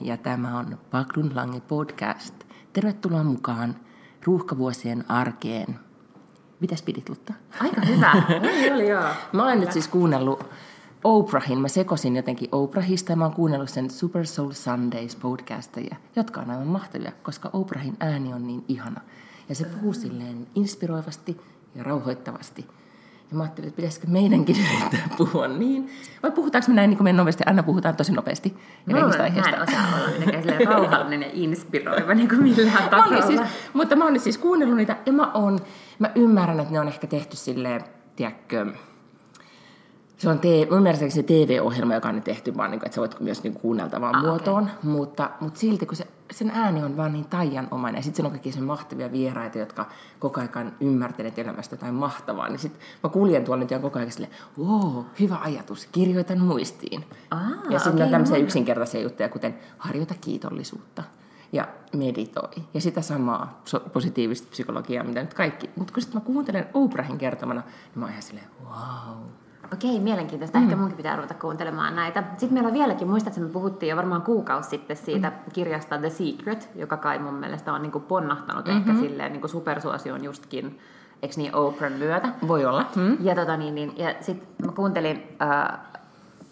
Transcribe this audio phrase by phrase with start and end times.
[0.00, 2.34] ja tämä on Paklun Lange podcast.
[2.72, 3.76] Tervetuloa mukaan
[4.24, 5.78] ruuhkavuosien arkeen.
[6.60, 7.32] Mitäs pidit, Lutta?
[7.60, 8.12] Aika hyvä.
[8.40, 9.04] Oli, oli joo.
[9.32, 10.44] Mä olen nyt siis kuunnellut
[11.04, 11.58] Oprahin.
[11.58, 16.50] Mä sekosin jotenkin Oprahista ja mä oon kuunnellut sen Super Soul Sundays podcasteja, jotka on
[16.50, 19.00] aivan mahtavia, koska Oprahin ääni on niin ihana.
[19.48, 21.40] Ja se puhuu silleen inspiroivasti
[21.74, 22.66] ja rauhoittavasti–
[23.30, 25.90] ja mä ajattelin, että pitäisikö meidänkin yrittää puhua niin.
[26.22, 28.56] Vai puhutaanko me näin, niin kuin me nopeasti, aina puhutaan tosi nopeasti
[28.86, 33.26] no, Mä en osaa olla mitenkään rauhallinen ja inspiroiva niin kuin millään tasolla.
[33.26, 33.40] Siis,
[33.72, 35.58] mutta mä oon siis kuunnellut niitä ja mä, oon,
[35.98, 37.84] mä ymmärrän, että ne on ehkä tehty silleen,
[38.16, 38.66] tiedätkö,
[40.18, 42.94] se on te- mun mielestä se TV-ohjelma, joka on nyt tehty vaan, niin kuin, että
[42.94, 44.74] sä voit myös niin kuunneltavaan ah, muotoon, okay.
[44.82, 48.32] mutta, mutta silti kun se, sen ääni on vaan niin taianomainen ja sitten siellä on
[48.32, 49.86] kaikki sen mahtavia vieraita, jotka
[50.18, 54.12] koko ajan ymmärtäneet elämästä jotain mahtavaa, niin sitten mä kuljen tuolla nyt ja koko ajan
[54.12, 57.04] silleen, wow, hyvä ajatus, kirjoitan muistiin.
[57.30, 57.40] Ah,
[57.70, 58.42] ja sitten okay, on tämmöisiä no.
[58.42, 61.02] yksinkertaisia juttuja, kuten harjoita kiitollisuutta
[61.52, 62.62] ja meditoi.
[62.74, 63.62] Ja sitä samaa
[63.92, 65.70] positiivista psykologiaa, mitä nyt kaikki.
[65.76, 69.16] Mutta kun sitten mä kuuntelen Oprahin kertomana, niin mä oon ihan silleen, wow,
[69.72, 70.58] Okei, mielenkiintoista.
[70.58, 70.80] Ehkä mm.
[70.80, 72.22] munkin pitää ruveta kuuntelemaan näitä.
[72.36, 75.52] Sitten meillä on vieläkin, muistat, että me puhuttiin jo varmaan kuukausi sitten siitä mm.
[75.52, 78.90] kirjasta The Secret, joka kai mun mielestä on niin kuin ponnahtanut mm-hmm.
[78.90, 80.78] ehkä silleen niin kuin supersuosioon justkin,
[81.22, 82.28] eikö niin Oprah myötä?
[82.48, 82.84] Voi olla.
[82.96, 83.16] Mm.
[83.20, 85.78] Ja, tota, niin, niin, ja sitten mä kuuntelin äh,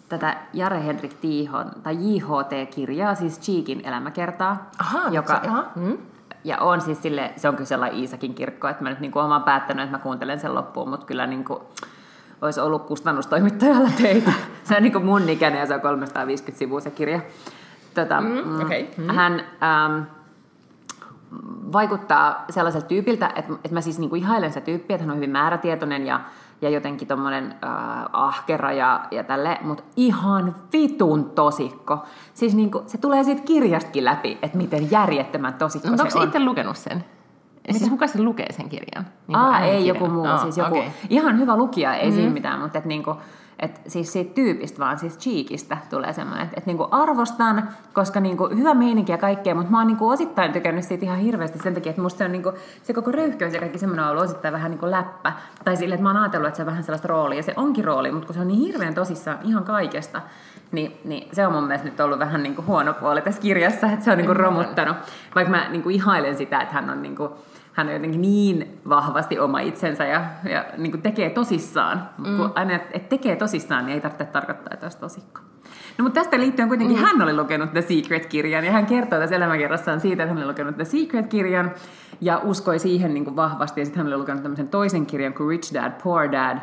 [0.09, 4.69] tätä Jare Henrik Tiihon, tai JHT-kirjaa, siis Cheekin elämäkertaa.
[4.79, 5.65] Aha, joka, se, aha.
[5.75, 5.97] Mm.
[6.43, 9.25] Ja on siis sille, se on kyllä sellainen Iisakin kirkko, että mä nyt niin kuin
[9.25, 11.59] olen päättänyt, että mä kuuntelen sen loppuun, mutta kyllä niin kuin,
[12.41, 14.31] olisi ollut kustannustoimittajalla töitä.
[14.63, 17.19] Se on niin kuin mun ikäinen ja se on 350 sivua se kirja.
[17.93, 18.85] Tota, mm, mm, okay.
[18.97, 19.15] mm.
[19.15, 20.01] Hän ähm,
[21.73, 25.15] vaikuttaa sellaiselta tyypiltä, että, että mä siis niin kuin ihailen sitä tyyppiä, että hän on
[25.17, 26.21] hyvin määrätietoinen ja,
[26.61, 27.69] ja jotenkin tommonen äh,
[28.13, 32.03] ahkera ja, ja tälle, mutta ihan vitun tosikko.
[32.33, 36.27] Siis niin kuin, se tulee siitä kirjastakin läpi, että miten järjettömän tosikko no, se on.
[36.27, 37.03] itse lukenut sen?
[37.67, 37.79] Mitä?
[37.79, 39.05] Siis kuka se lukee sen kirjan?
[39.27, 40.27] Niin Aa, ei joku muu.
[40.27, 40.89] Oh, siis joku, okay.
[41.09, 42.15] Ihan hyvä lukija, ei mm-hmm.
[42.15, 43.15] siinä mitään, mutta et niinku,
[43.59, 48.49] et siis siitä tyypistä vaan, siis cheekistä tulee semmoinen, että et niinku arvostan, koska niinku
[48.55, 51.89] hyvä meininki ja kaikkea, mutta mä oon niinku osittain tykännyt siitä ihan hirveästi sen takia,
[51.89, 54.71] että musta se on niinku, se koko röyhkeys ja kaikki semmoinen on ollut osittain vähän
[54.71, 55.33] niinku läppä.
[55.63, 57.85] Tai sille, että mä oon ajatellut, että se on vähän sellaista roolia, ja se onkin
[57.85, 60.21] rooli, mutta kun se on niin hirveän tosissaan ihan kaikesta,
[60.71, 64.05] niin, niin se on mun mielestä nyt ollut vähän niinku huono puoli tässä kirjassa, että
[64.05, 64.97] se on niinku romuttanut.
[65.35, 67.37] Vaikka mä niinku ihailen sitä, että hän on niinku,
[67.77, 72.09] hän on jotenkin niin vahvasti oma itsensä ja, ja niin kuin tekee tosissaan.
[72.17, 72.37] Mm.
[72.37, 75.41] Kun aina, että tekee tosissaan, niin ei tarvitse tarkoittaa, että olisi tosikko.
[75.97, 77.03] No, mutta tästä liittyen kuitenkin mm.
[77.03, 80.75] hän oli lukenut The Secret-kirjan ja hän kertoo tässä elämäkerrassaan siitä, että hän oli lukenut
[80.75, 81.71] The Secret-kirjan
[82.21, 83.81] ja uskoi siihen niin kuin vahvasti.
[83.81, 86.57] Ja sitten hän oli lukenut tämmöisen toisen kirjan kuin Rich Dad, Poor Dad,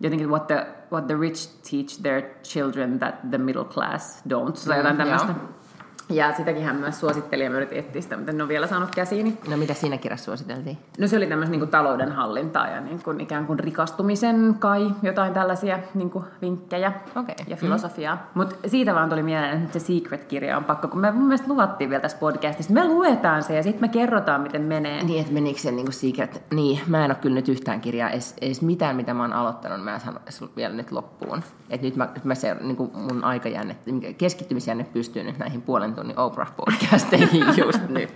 [0.00, 4.76] jotenkin what the, what the rich teach their children that the middle class don't, tai
[4.76, 5.28] jotain mm, tämmöistä.
[5.28, 5.63] Joo.
[6.08, 8.94] Ja sitäkin hän myös suositteli ja mä yritin etsiä sitä, mutta en ole vielä saanut
[8.94, 9.38] käsiini.
[9.50, 10.78] No mitä siinä kirjassa suositeltiin?
[10.98, 15.32] No se oli tämmöistä niin talouden hallintaa ja niin kuin, ikään kuin rikastumisen kai jotain
[15.32, 17.34] tällaisia niin kuin vinkkejä okay.
[17.46, 18.14] ja filosofiaa.
[18.14, 18.20] Mm.
[18.34, 21.90] Mutta siitä vaan tuli mieleen, että se Secret-kirja on pakko, kun me mun mielestä luvattiin
[21.90, 22.72] vielä tässä podcastissa.
[22.72, 25.04] Me luetaan se ja sitten me kerrotaan, miten menee.
[25.04, 26.42] Niin, että menikö se niin kuin Secret?
[26.50, 29.84] Niin, mä en ole kyllä nyt yhtään kirjaa, edes, edes mitään, mitä mä oon aloittanut,
[29.84, 31.42] mä en sano vielä nyt loppuun.
[31.70, 33.76] Et nyt mä, mä se, niin kuin mun aikajänne,
[34.18, 38.10] keskittymisjänne pystyy nyt näihin puolen puolen tunnin Oprah-podcasteihin just nyt.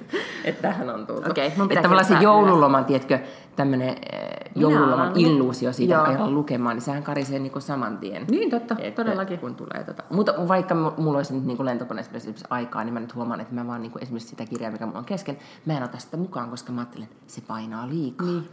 [0.45, 1.27] Että tähän on tullut.
[1.27, 3.19] Okay, että tavallaan se joululoman, tiedätkö,
[3.57, 6.05] tämmöinen eh, joululoman illuusio siitä joo.
[6.05, 8.25] ajalla lukemaan, niin sehän karisee niin saman tien.
[8.31, 9.39] Niin, totta, että, todellakin.
[9.39, 10.03] Kun tulee tota.
[10.11, 13.83] Mutta vaikka mulla olisi nyt niin lentokoneessa aikaa, niin mä nyt huomaan, että mä vaan
[13.83, 16.73] niin kuin esimerkiksi sitä kirjaa, mikä mulla on kesken, mä en ota sitä mukaan, koska
[16.73, 18.27] mä ajattelen, että se painaa liikaa.
[18.27, 18.49] Niin.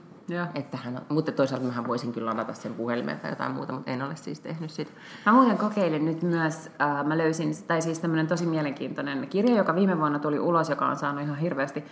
[0.56, 4.02] Että hän, mutta toisaalta mähän voisin kyllä ladata sen puhelimeen tai jotain muuta, mutta en
[4.02, 4.92] ole siis tehnyt sitä.
[5.26, 9.76] Mä muuten kokeilin nyt myös, äh, mä löysin, tai siis tämmöinen tosi mielenkiintoinen kirja, joka
[9.76, 11.84] viime vuonna tuli ulos, joka on saanut ihan hirveästi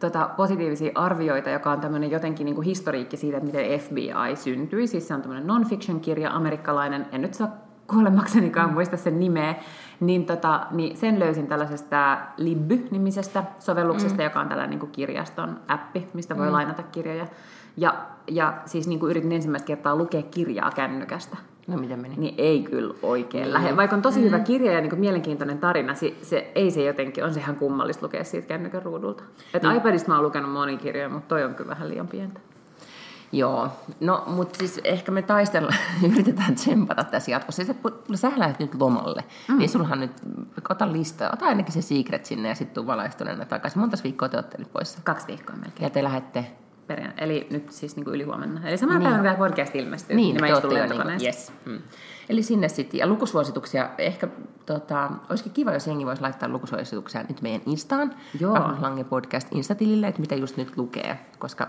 [0.00, 4.86] tota, positiivisia arvioita, joka on tämmöinen jotenkin niin kuin historiikki siitä, että miten FBI syntyi.
[4.86, 7.48] Siis se on tämmöinen non-fiction-kirja, amerikkalainen, en nyt saa
[7.86, 8.74] kuolemaksenikaan mm.
[8.74, 9.54] muista sen nimeä,
[10.00, 14.24] niin, tota, niin sen löysin tällaisesta Libby-nimisestä sovelluksesta, mm.
[14.24, 16.52] joka on tällainen niin kuin kirjaston appi, mistä voi mm.
[16.52, 17.26] lainata kirjoja.
[17.76, 21.36] Ja, ja siis niin kuin yritin ensimmäistä kertaa lukea kirjaa kännykästä.
[21.66, 22.14] No miten meni?
[22.16, 23.52] Niin ei kyllä oikein niin.
[23.52, 23.76] lähde.
[23.76, 24.24] Vaikka on tosi mm.
[24.24, 27.56] hyvä kirja ja niin kuin mielenkiintoinen tarina, se, se, ei se jotenkin, on se ihan
[27.56, 29.22] kummallista lukea siitä kännykän ruudulta.
[29.54, 29.78] Että niin.
[29.78, 32.40] iPadista mä oon lukenut moni kirjoja, mutta toi on kyllä vähän liian pientä.
[33.32, 33.68] Joo,
[34.00, 35.76] no mutta siis ehkä me taistellaan,
[36.12, 37.64] yritetään tsempata tässä jatkossa.
[37.64, 37.74] Se,
[38.14, 39.58] sä lähdet nyt lomalle, mm.
[39.58, 40.12] niin sulhan nyt,
[40.70, 43.80] ota lista, ota ainakin se secret sinne ja sitten tuu valaistuneena takaisin.
[43.80, 44.98] Monta viikkoa te olette nyt poissa?
[45.04, 45.86] Kaksi viikkoa melkein.
[45.86, 46.46] Ja te lähdette
[46.90, 48.68] perjan, eli nyt siis niin kuin ylihuomenna.
[48.68, 49.04] Eli samana niin.
[49.08, 51.18] päivänä, kun tämä podcast ilmestyy, niin, niin mä istun lentokoneessa.
[51.18, 51.52] Niin, yes.
[51.64, 51.78] mm.
[52.28, 52.98] Eli sinne sitten.
[52.98, 54.28] Ja lukusuosituksia, ehkä
[54.66, 58.14] tota, olisikin kiva, jos jengi voisi laittaa lukusuosituksia nyt meidän Instaan.
[58.40, 58.54] Joo.
[58.80, 61.18] Lange podcast Instatilille, että mitä just nyt lukee.
[61.38, 61.68] Koska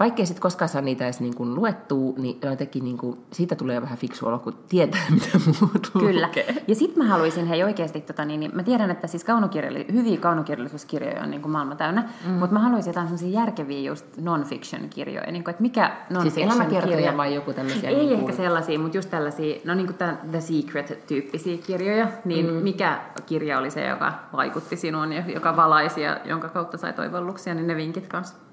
[0.00, 3.82] vaikkei sitten koskaan saa niitä edes niin kuin luettua, niin jotenkin niin kuin, siitä tulee
[3.82, 5.28] vähän fiksu olo, kun tietää, mitä
[5.60, 6.26] muut Kyllä.
[6.26, 6.64] lukee.
[6.68, 10.16] Ja sitten mä haluaisin hei oikeasti, tota, niin, niin, mä tiedän, että siis kaunokirjalli, hyviä
[10.16, 12.32] kaunokirjallisuuskirjoja on niin kuin maailma täynnä, mm.
[12.32, 15.32] mutta mä haluaisin jotain sellaisia järkeviä just non-fiction-kirjoja.
[15.32, 17.90] Niin kuin, että mikä non-fiction siis elämäkertoja vai joku tämmöisiä?
[17.90, 18.20] Ei niin kuin...
[18.20, 22.52] ehkä sellaisia, mutta just tällaisia, no niin kuin tämän The Secret-tyyppisiä kirjoja, niin mm.
[22.52, 27.54] mikä kirja oli se, joka vaikutti sinuun ja joka valaisi ja jonka kautta sai toivelluksia,
[27.54, 28.43] niin ne vinkit kanssa.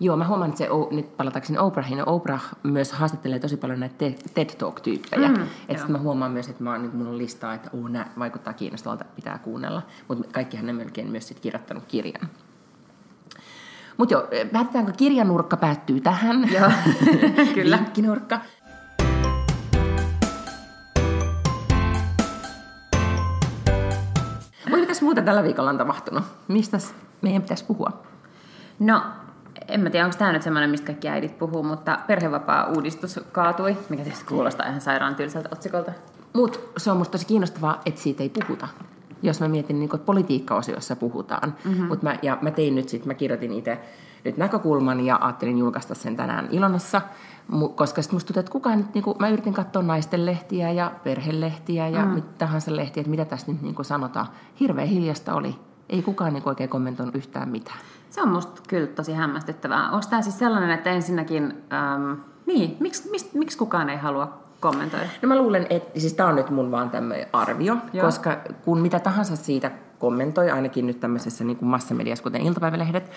[0.00, 3.94] Joo, mä huomaan, että se, nyt palatakseni Oprahin, Oprah myös haastattelee tosi paljon näitä
[4.34, 5.28] TED Talk-tyyppejä.
[5.28, 8.06] Mm, että mä huomaan myös, että mä oon, niin mulla on listaa, että oh, nämä
[8.18, 9.82] vaikuttaa kiinnostavalta, pitää kuunnella.
[10.08, 12.28] Mutta kaikkihan ne melkein myös sit kirjoittanut kirjan.
[13.96, 16.48] Mutta joo, päätetäänkö kirjanurkka päättyy tähän?
[16.52, 16.70] Joo,
[17.54, 17.76] kyllä.
[17.78, 18.40] Vinkkinurkka.
[24.72, 26.24] Oi, mitäs muuta tällä viikolla on tapahtunut?
[26.48, 26.78] Mistä
[27.22, 28.02] meidän pitäisi puhua?
[28.78, 29.02] No,
[29.68, 34.02] en mä tiedä, onko tämä nyt semmoinen, mistä kaikki äidit puhuu, mutta perhevapaa-uudistus kaatui, mikä
[34.02, 35.92] tietysti kuulostaa ihan sairaan tylsältä otsikolta.
[36.32, 38.68] Mutta se on musta tosi kiinnostavaa, että siitä ei puhuta.
[39.22, 41.54] Jos mä mietin, niin että politiikka-osiossa puhutaan.
[41.64, 41.86] Mm-hmm.
[41.86, 43.78] Mut mä, ja mä tein nyt sitten, mä kirjoitin itse
[44.24, 47.02] nyt näkökulman ja ajattelin julkaista sen tänään Ilonassa,
[47.74, 50.92] koska sitten musta tuntuu, että kukaan nyt, niin kuin, mä yritin katsoa naisten lehtiä ja
[51.04, 52.10] perhelehtiä ja mm.
[52.10, 54.26] mitä tahansa lehtiä, että mitä tässä nyt niin sanotaan.
[54.60, 55.54] Hirveän hiljasta oli.
[55.88, 57.78] Ei kukaan niin oikein kommentoinut yhtään mitään.
[58.10, 59.90] Se on musta kyllä tosi hämmästyttävää.
[59.90, 62.12] Onko tämä siis sellainen, että ensinnäkin, ähm,
[62.46, 65.06] niin, miksi, miksi, miksi kukaan ei halua kommentoida?
[65.22, 68.06] No mä luulen, että siis tämä on nyt mun vaan tämmöinen arvio, Joo.
[68.06, 73.10] koska kun mitä tahansa siitä kommentoi, ainakin nyt tämmöisessä niin kuin massamediassa, kuten iltapäivälehdet,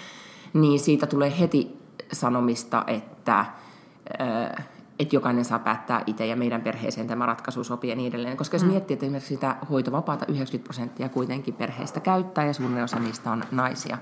[0.53, 1.79] niin siitä tulee heti
[2.11, 4.67] sanomista, että äh,
[4.99, 8.37] että jokainen saa päättää itse ja meidän perheeseen tämä ratkaisu sopii ja niin edelleen.
[8.37, 8.69] Koska jos mm.
[8.69, 13.43] miettii, että esimerkiksi sitä hoitovapaata 90 prosenttia kuitenkin perheestä käyttää ja suurin osa niistä on
[13.51, 13.97] naisia.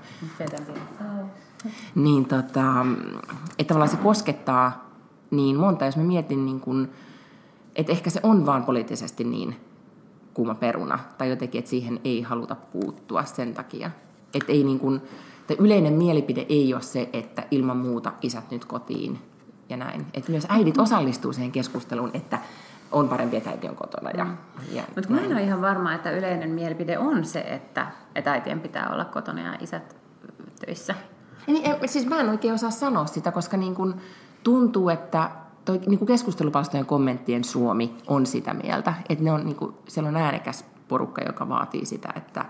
[1.94, 2.86] Niin tota,
[3.58, 4.90] että tavallaan se koskettaa
[5.30, 6.88] niin monta, jos mä mietin niin kun,
[7.76, 9.56] että ehkä se on vaan poliittisesti niin
[10.34, 13.90] kuuma peruna tai jotenkin, että siihen ei haluta puuttua sen takia.
[14.34, 15.02] Että ei niin kun,
[15.40, 19.18] että yleinen mielipide ei ole se, että ilman muuta isät nyt kotiin
[19.68, 20.06] ja näin.
[20.14, 22.38] Että myös äidit osallistuu siihen keskusteluun, että
[22.92, 24.10] on parempi, että äiti on kotona.
[24.10, 24.36] Ja, mm.
[24.72, 28.60] ja Mutta mä en ole ihan varma, että yleinen mielipide on se, että, että äitien
[28.60, 29.96] pitää olla kotona ja isät
[30.66, 30.94] töissä.
[31.46, 33.94] Niin, siis mä en oikein osaa sanoa sitä, koska niin kun
[34.44, 35.30] tuntuu, että
[35.64, 40.16] toi niin keskustelupalstojen kommenttien Suomi on sitä mieltä, että ne on, niin kun, siellä on
[40.16, 42.44] äänekäs porukka, joka vaatii sitä, että,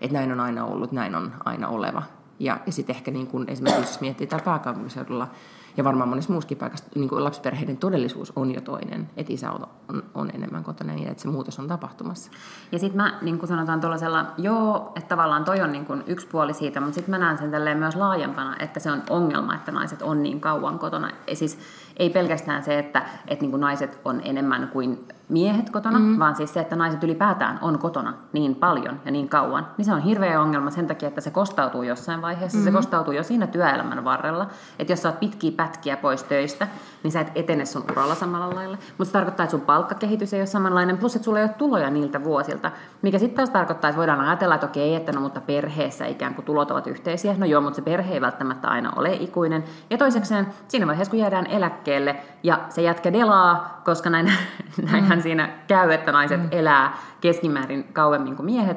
[0.00, 2.02] että näin on aina ollut, näin on aina oleva.
[2.38, 5.28] Ja, ja sitten ehkä niin kun, esimerkiksi jos miettii täällä pääkaupunkiseudulla,
[5.76, 10.02] ja varmaan monessa muussakin paikassa niin lapsiperheiden todellisuus on jo toinen, että isä on, on,
[10.14, 12.30] on enemmän kotona niin, että se muutos on tapahtumassa.
[12.72, 16.26] Ja sitten mä niin kuin sanotaan tuollaisella, joo, että tavallaan toi on niin kuin yksi
[16.26, 20.02] puoli siitä, mutta sitten mä näen sen myös laajempana, että se on ongelma, että naiset
[20.02, 21.10] on niin kauan kotona.
[21.26, 21.58] Ja siis
[21.96, 26.18] ei pelkästään se, että, että niin kuin naiset on enemmän kuin miehet kotona, mm.
[26.18, 29.92] vaan siis se, että naiset ylipäätään on kotona niin paljon ja niin kauan, niin se
[29.92, 32.58] on hirveä ongelma sen takia, että se kostautuu jossain vaiheessa.
[32.58, 32.64] Mm.
[32.64, 34.46] Se kostautuu jo siinä työelämän varrella.
[34.78, 36.68] Että jos sä oot pitkiä pätkiä pois töistä,
[37.02, 38.78] niin sä et etene sun uralla samalla lailla.
[38.98, 41.90] Mutta se tarkoittaa, että sun palkkakehitys ei ole samanlainen, plus että sulla ei ole tuloja
[41.90, 42.70] niiltä vuosilta.
[43.02, 46.44] Mikä sitten taas tarkoittaa, että voidaan ajatella, että okei, että no mutta perheessä ikään kuin
[46.44, 47.34] tulot ovat yhteisiä.
[47.38, 49.64] No joo, mutta se perhe ei välttämättä aina ole ikuinen.
[49.90, 51.81] Ja toisekseen siinä vaiheessa, kun jäädään eläkkeelle
[52.42, 54.32] ja se jätkä delaa, koska näin,
[54.92, 55.22] näinhän mm.
[55.22, 56.48] siinä käy, että naiset mm.
[56.50, 58.76] elää keskimäärin kauemmin kuin miehet,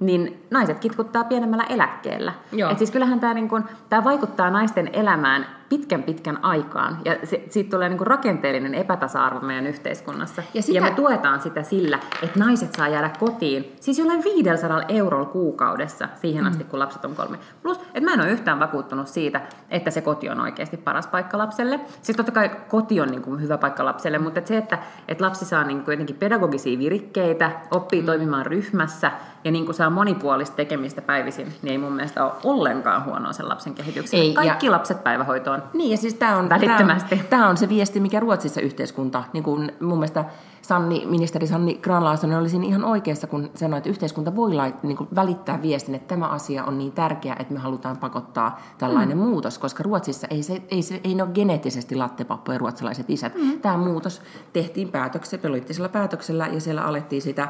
[0.00, 2.32] niin naiset kitkuttaa pienemmällä eläkkeellä.
[2.70, 3.60] Et siis kyllähän tämä niinku,
[4.04, 6.98] vaikuttaa naisten elämään pitkän pitkän aikaan.
[7.04, 10.42] Ja se, siitä tulee niin kuin rakenteellinen epätasa-arvo meidän yhteiskunnassa.
[10.54, 10.78] Ja, sitä...
[10.78, 16.08] ja me tuetaan sitä sillä, että naiset saa jäädä kotiin, siis jollain 500 eurolla kuukaudessa
[16.20, 16.70] siihen asti, mm.
[16.70, 17.38] kun lapset on kolme.
[17.62, 19.40] Plus, että mä en ole yhtään vakuuttunut siitä,
[19.70, 21.80] että se koti on oikeasti paras paikka lapselle.
[22.02, 24.78] Siis totta kai koti on niin kuin hyvä paikka lapselle, mutta että se, että,
[25.08, 28.06] että lapsi saa niin kuin jotenkin pedagogisia virikkeitä, oppii mm.
[28.06, 29.10] toimimaan ryhmässä
[29.44, 33.48] ja niin kuin saa monipuolista tekemistä päivisin, niin ei mun mielestä ole ollenkaan huonoa sen
[33.48, 34.24] lapsen kehitykselle.
[34.24, 34.72] Ei, Kaikki ja...
[34.72, 37.08] lapset päivähoitoon niin, ja siis tämä on, välittömästi.
[37.08, 40.24] Tämä on, tämä on se viesti, mikä Ruotsissa yhteiskunta, niin kuin mun mielestä
[40.62, 44.96] Sanni, ministeri Sanni Granlaassonen oli siinä ihan oikeassa, kun sanoi, että yhteiskunta voi lait, niin
[44.96, 49.24] kuin välittää viestin, että tämä asia on niin tärkeä, että me halutaan pakottaa tällainen mm.
[49.24, 53.34] muutos, koska Ruotsissa ei, se, ei, se, ei ne ole geneettisesti lattepappoja ruotsalaiset isät.
[53.34, 53.60] Mm.
[53.60, 57.48] Tämä muutos tehtiin päätöksellä, poliittisella päätöksellä, ja siellä alettiin sitä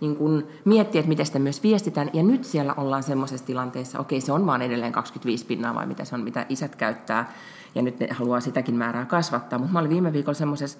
[0.00, 2.10] niin kuin miettiä, että miten sitä myös viestitään.
[2.12, 6.04] Ja nyt siellä ollaan semmoisessa tilanteessa, okei se on vaan edelleen 25 pinnaa vai mitä
[6.04, 7.32] se on, mitä isät käyttää.
[7.74, 9.58] Ja nyt ne haluaa sitäkin määrää kasvattaa.
[9.58, 10.78] Mutta mä olin viime viikolla semmoisessa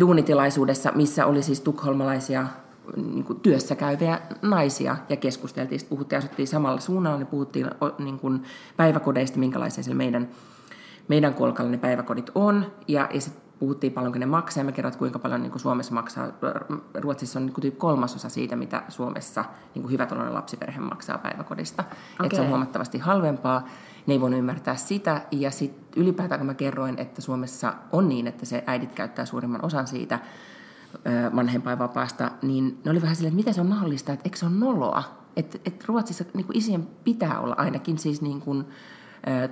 [0.00, 2.46] duunitilaisuudessa, missä oli siis tukholmalaisia
[2.96, 8.18] niin kuin työssä käyviä naisia ja keskusteltiin, sitten puhuttiin, asuttiin samalla suunnalla, niin puhuttiin niin
[8.18, 8.42] kuin
[8.76, 10.28] päiväkodeista, minkälaisia meidän,
[11.08, 14.98] meidän kolkalla ne päiväkodit on, ja, ja sitten puhuttiin paljonko ne maksaa, ja mä kerroin,
[14.98, 16.28] kuinka paljon niin kuin Suomessa maksaa.
[16.94, 19.44] Ruotsissa on niin kuin kolmasosa siitä, mitä Suomessa
[19.74, 21.82] niin kuin hyvätuloinen lapsiperhe maksaa päiväkodista.
[21.82, 22.26] Okay.
[22.26, 23.68] Että se on huomattavasti halvempaa.
[24.06, 25.20] Ne ei voinut ymmärtää sitä.
[25.30, 29.64] Ja sitten ylipäätään, kun mä kerroin, että Suomessa on niin, että se äidit käyttää suurimman
[29.64, 30.18] osan siitä
[31.36, 34.54] vanhempainvapaasta, niin ne oli vähän silleen, että miten se on mahdollista, että eikö se ole
[34.54, 35.02] noloa?
[35.36, 38.64] Että et Ruotsissa niin kuin isien pitää olla ainakin siis niin kuin,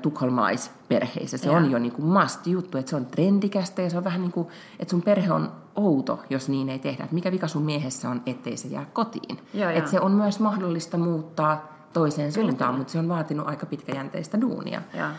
[0.03, 1.39] tukholmaisperheissä.
[1.39, 1.57] Se ja.
[1.57, 4.33] on jo niin kuin must juttu, että se on trendikästä ja se on vähän niin
[4.33, 7.05] kuin, että sun perhe on outo, jos niin ei tehdä.
[7.05, 9.39] Että mikä vika sun miehessä on, ettei se jää kotiin.
[9.55, 14.41] Ja, että se on myös mahdollista muuttaa toiseen suuntaan, mutta se on vaatinut aika pitkäjänteistä
[14.41, 14.83] duunia.
[14.95, 15.11] Ja.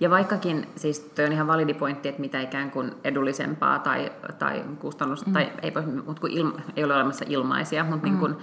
[0.00, 4.64] Ja vaikkakin, siis toi on ihan validi pointti, että mitä ikään kuin edullisempaa tai, tai
[4.78, 5.32] kustannus, mm.
[5.32, 5.72] tai ei,
[6.06, 8.12] mutta kun ilma, ei ole olemassa ilmaisia, mutta mm.
[8.12, 8.36] niin kuin,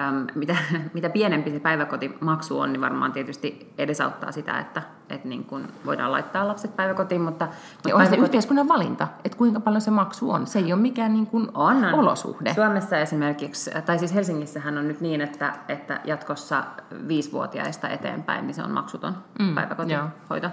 [0.00, 0.56] äm, mitä,
[0.94, 6.12] mitä pienempi se päiväkotimaksu on, niin varmaan tietysti edesauttaa sitä, että, että niin kuin voidaan
[6.12, 7.20] laittaa lapset päiväkotiin.
[7.20, 8.16] Mutta, mutta on päiväkoti...
[8.16, 10.46] se yhteiskunnan valinta, että kuinka paljon se maksu on.
[10.46, 11.94] Se ei ole mikään niin kuin on, on.
[11.94, 12.54] olosuhde.
[12.54, 16.64] Suomessa esimerkiksi, tai siis Helsingissähän on nyt niin, että, että jatkossa
[17.08, 20.46] viisivuotiaista eteenpäin niin se on maksuton mm, päiväkotihoito.
[20.46, 20.50] Joo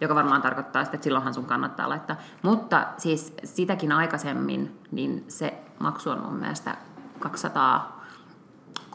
[0.00, 2.16] joka varmaan tarkoittaa sitä, että silloinhan sun kannattaa laittaa.
[2.42, 6.76] Mutta siis sitäkin aikaisemmin, niin se maksu on mun mielestä
[7.18, 7.93] 200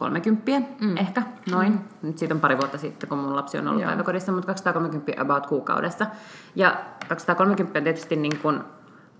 [0.00, 0.96] 30 mm.
[0.96, 1.72] ehkä, noin.
[1.72, 1.78] Mm.
[2.02, 3.88] Nyt siitä on pari vuotta sitten, kun mun lapsi on ollut Joo.
[3.88, 6.06] päiväkodissa, mutta 230 about kuukaudessa.
[6.54, 6.76] Ja
[7.08, 8.60] 230 on tietysti niin kuin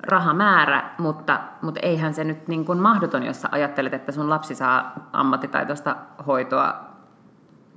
[0.03, 4.55] rahamäärä, mutta, mutta eihän se nyt niin kuin mahdoton, jos sä ajattelet, että sun lapsi
[4.55, 5.97] saa ammattitaitoista
[6.27, 6.75] hoitoa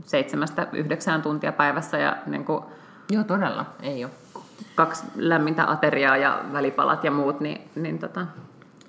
[0.05, 2.63] seitsemästä yhdeksään tuntia päivässä ja niin kuin
[3.09, 3.65] Joo, todella.
[3.81, 4.11] Ei ole.
[4.75, 8.25] Kaksi lämmintä ateriaa ja välipalat ja muut, niin, niin tota...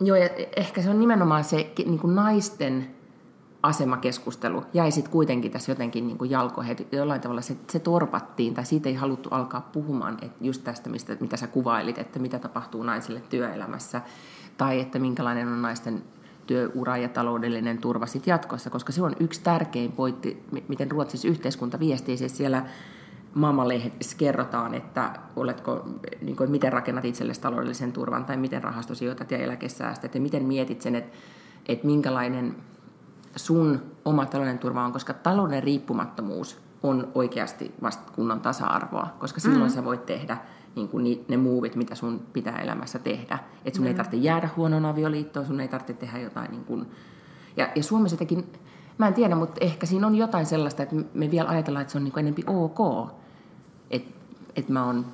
[0.00, 2.93] Joo, ja ehkä se on nimenomaan se niin kuin naisten
[3.64, 8.88] asemakeskustelu jäi sitten kuitenkin tässä jotenkin niin jalkoihin, jollain tavalla se, se torpattiin, tai siitä
[8.88, 13.22] ei haluttu alkaa puhumaan että just tästä, mistä, mitä sä kuvailit, että mitä tapahtuu naisille
[13.30, 14.02] työelämässä,
[14.56, 16.02] tai että minkälainen on naisten
[16.46, 21.80] työura ja taloudellinen turva sitten jatkossa, koska se on yksi tärkein pointti, miten Ruotsissa yhteiskunta
[21.80, 22.66] viestii, siis siellä
[23.34, 25.88] Maailmanlehdessä kerrotaan, että, oletko,
[26.22, 30.82] niin kuin, miten rakennat itsellesi taloudellisen turvan tai miten rahastosijoitat ja eläkesäästät ja miten mietit
[30.82, 31.16] sen, että,
[31.68, 32.56] että minkälainen
[33.36, 39.62] sun oma taloudellinen turva on, koska talouden riippumattomuus on oikeasti vasta kunnon tasa-arvoa, koska silloin
[39.62, 39.74] mm-hmm.
[39.74, 40.36] sä voit tehdä
[40.76, 43.38] niin kuin ne muuvit, mitä sun pitää elämässä tehdä.
[43.64, 43.86] Että sun mm-hmm.
[43.86, 46.86] ei tarvitse jäädä huonoon avioliittoon, sun ei tarvitse tehdä jotain niin kuin...
[47.56, 48.52] Ja, ja Suomessa jotenkin,
[48.98, 51.98] mä en tiedä, mutta ehkä siinä on jotain sellaista, että me vielä ajatellaan, että se
[51.98, 53.10] on niin kuin enempi ok
[54.56, 55.06] että et mä oon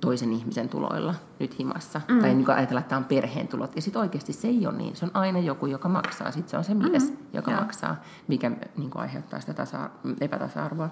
[0.00, 2.00] toisen ihmisen tuloilla nyt himassa.
[2.08, 2.20] Mm.
[2.20, 3.76] Tai niin ajatella, että tämä on perheen tulot.
[3.76, 4.96] Ja sitten oikeasti se ei ole niin.
[4.96, 6.32] Se on aina joku, joka maksaa.
[6.32, 7.16] Sitten se on se mies, mm.
[7.32, 7.56] joka ja.
[7.56, 7.96] maksaa,
[8.28, 9.90] mikä niin aiheuttaa sitä tasa-
[10.20, 10.88] epätasa-arvoa,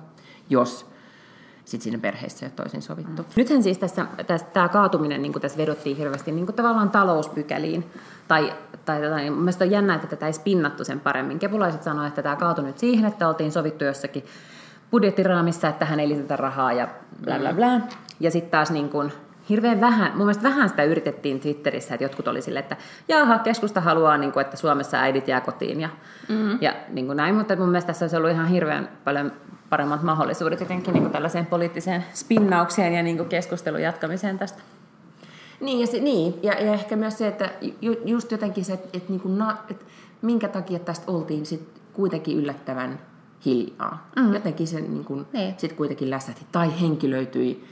[0.50, 0.86] jos
[1.64, 3.22] sitten siinä perheessä ei ole toisin sovittu.
[3.22, 3.28] Mm.
[3.36, 7.90] Nythän siis tässä, tässä tämä kaatuminen, niin kuin tässä vedottiin hirveästi niin kuin tavallaan talouspykäliin.
[8.28, 8.52] Tai,
[8.84, 11.38] tai tota, niin mielestäni on jännä, että tätä ei spinnattu sen paremmin.
[11.38, 14.24] Kepulaiset sanoivat, että tämä kaatui nyt siihen, että oltiin sovittu jossakin
[14.96, 16.88] budjettiraamissa, että tähän ei lisätä rahaa ja
[17.24, 17.80] bla bla bla.
[18.20, 19.12] Ja sitten taas niin kuin
[19.48, 22.76] hirveän vähän, mun mielestä vähän sitä yritettiin Twitterissä, että jotkut oli sille, että
[23.08, 25.88] jaha, keskusta haluaa, niin kuin, että Suomessa äidit jää kotiin ja,
[26.28, 26.58] mm-hmm.
[26.60, 29.32] ja niin kuin näin, mutta mun mielestä tässä olisi ollut ihan hirveän paljon
[29.70, 34.62] paremmat mahdollisuudet jotenkin niin kuin tällaiseen poliittiseen spinnaukseen ja niin kuin keskustelun jatkamiseen tästä.
[35.60, 37.50] Niin ja, se, niin, ja, ja ehkä myös se, että
[37.82, 39.84] ju, just jotenkin se, että, että, niin kuin na, että
[40.22, 42.98] minkä takia tästä oltiin sit kuitenkin yllättävän
[43.46, 44.10] hiljaa.
[44.16, 44.34] Mm.
[44.34, 45.54] Jotenkin se niin kuin, niin.
[45.58, 46.46] sitten kuitenkin lässähti.
[46.52, 47.64] Tai henkilöityi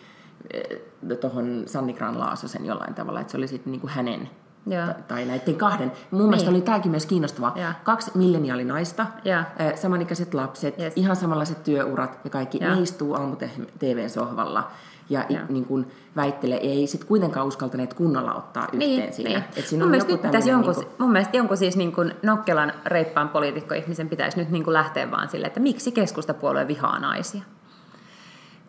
[0.52, 4.28] eh, tuohon Sanni Gran Laasosen jollain tavalla, että se oli sitten niin kuin hänen
[4.66, 4.94] ja.
[5.08, 5.92] tai näiden kahden.
[6.10, 6.28] Mun niin.
[6.28, 7.52] mielestä oli tämäkin myös kiinnostavaa.
[7.56, 7.74] Ja.
[7.84, 9.44] Kaksi milleniaalinaista, ja.
[9.58, 10.92] Eh, samanikäiset lapset, yes.
[10.96, 12.74] ihan samanlaiset työurat ja kaikki ja.
[12.74, 13.36] ne istuu aamu
[13.78, 14.70] TV-sohvalla
[15.10, 15.40] ja, ja.
[15.48, 19.30] Niin kuin väittelee, ei sitten kuitenkaan uskaltaneet kunnolla ottaa niin, yhteen niin, siinä.
[19.30, 19.44] Niin.
[19.56, 20.94] Et siinä mun, on joku nyt jonkun, niin kuin...
[20.98, 25.28] mun mielestä jonkun siis niin kuin nokkelan reippaan poliitikko-ihmisen pitäisi nyt niin kuin lähteä vaan
[25.28, 27.42] sille, että miksi keskustapuolue vihaa naisia.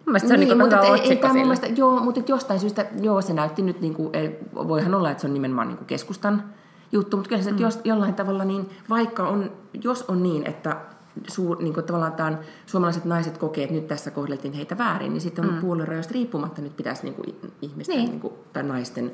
[0.06, 2.86] Mun mielestä se on niin, niin mutta ei, ei, mun mielestä, joo, mutta jostain syystä,
[3.02, 4.12] joo, se näytti nyt, niin kuin,
[4.56, 6.44] voihan olla, että se on nimenomaan niin kuin keskustan
[6.92, 7.60] juttu, mutta kyllä se, mm.
[7.60, 9.52] jos, jollain tavalla, niin vaikka on,
[9.84, 10.78] jos on niin, että
[11.28, 15.22] suur, niin kuin tavallaan tämän, suomalaiset naiset kokee, että nyt tässä kohdeltiin heitä väärin, niin
[15.22, 15.62] sitten on mm.
[15.62, 18.10] puoluerajoista riippumatta nyt pitäisi niin kuin ihmisten niin.
[18.10, 19.12] Niin kuin, tai naisten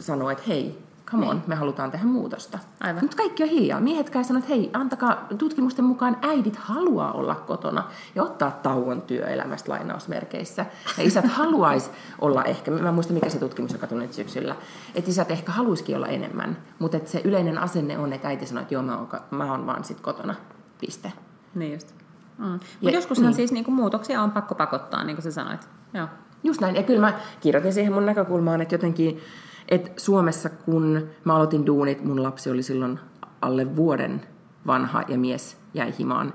[0.00, 0.78] sanoa, että hei,
[1.10, 1.44] come on, niin.
[1.46, 2.58] me halutaan tehdä muutosta.
[2.80, 3.02] Aivan.
[3.04, 3.80] Mutta kaikki on hiljaa.
[3.80, 9.72] Miehetkään sanoo, että hei, antakaa tutkimusten mukaan äidit haluaa olla kotona ja ottaa tauon työelämästä
[9.72, 10.66] lainausmerkeissä.
[10.98, 14.56] Ja isät haluaisi olla ehkä, mä muistan mikä se tutkimus, joka tuli nyt syksyllä,
[14.94, 18.62] että isät ehkä haluaisikin olla enemmän, mutta että se yleinen asenne on, että äiti sanoo,
[18.62, 20.34] että joo, mä oon, mä oon vaan sit kotona,
[20.80, 21.12] piste.
[21.54, 21.94] Niin just.
[22.38, 22.46] Mm.
[22.80, 23.34] Mutta joskushan niin.
[23.34, 25.68] siis niinku muutoksia on pakko pakottaa, niin kuin sä sanoit.
[25.94, 26.08] Joo.
[26.44, 26.76] Just näin.
[26.76, 29.20] Ja kyllä mä kirjoitin siihen mun näkökulmaan, että jotenkin,
[29.68, 33.00] että Suomessa kun mä aloitin duunit, mun lapsi oli silloin
[33.40, 34.22] alle vuoden
[34.66, 36.34] vanha ja mies jäi himaan,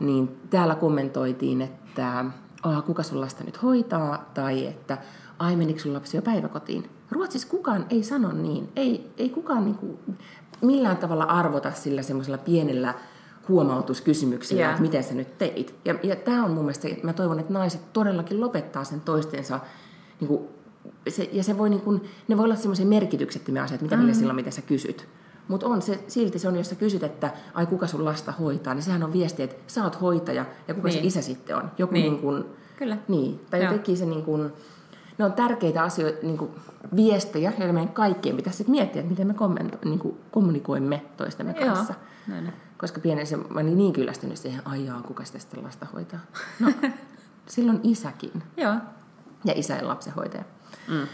[0.00, 2.24] niin täällä kommentoitiin, että
[2.64, 4.98] oh, kuka sun lasta nyt hoitaa, tai että
[5.38, 6.90] ai menikö sun lapsi jo päiväkotiin.
[7.10, 8.68] Ruotsissa kukaan ei sano niin.
[8.76, 9.98] Ei, ei kukaan niin kuin
[10.60, 12.94] millään tavalla arvota sillä semmoisella pienellä
[13.48, 14.70] huomautuskysymyksillä, yeah.
[14.70, 15.74] että miten sä nyt teit.
[15.84, 19.60] Ja, ja tämä on mun mielestä, mä toivon, että naiset todellakin lopettaa sen toistensa,
[20.20, 20.48] niin kuin,
[21.08, 24.02] se, ja se voi, niin kuin, ne voi olla semmoisia merkityksettömiä asioita, mitä mm.
[24.02, 24.14] Mm-hmm.
[24.14, 25.08] silloin, mitä sä kysyt.
[25.48, 28.74] Mutta on se, silti se on, jos sä kysyt, että ai kuka sun lasta hoitaa,
[28.74, 31.00] niin sehän on viesti, että sä oot hoitaja ja kuka niin.
[31.00, 31.70] se isä sitten on.
[31.78, 32.12] Joku niin.
[32.12, 32.44] Niin kuin,
[32.76, 32.96] Kyllä.
[33.08, 34.52] Niin, tai jotenkin se niin kuin,
[35.18, 36.50] ne on tärkeitä asioita, niin kuin
[36.96, 41.94] viestejä, joita meidän kaikkien pitäisi miettiä, että miten me kommento, niin kuin kommunikoimme toistemme kanssa.
[42.28, 42.52] Joo, näin.
[42.78, 46.20] Koska pienessä mä olin niin kyllästynyt siihen, ai jaa, kuka sitä sitten lasta hoitaa.
[46.60, 46.72] No,
[47.46, 48.42] silloin isäkin.
[48.56, 48.74] Joo.
[49.44, 50.44] Ja isä ja lapsenhoitaja.
[50.88, 51.06] Mm.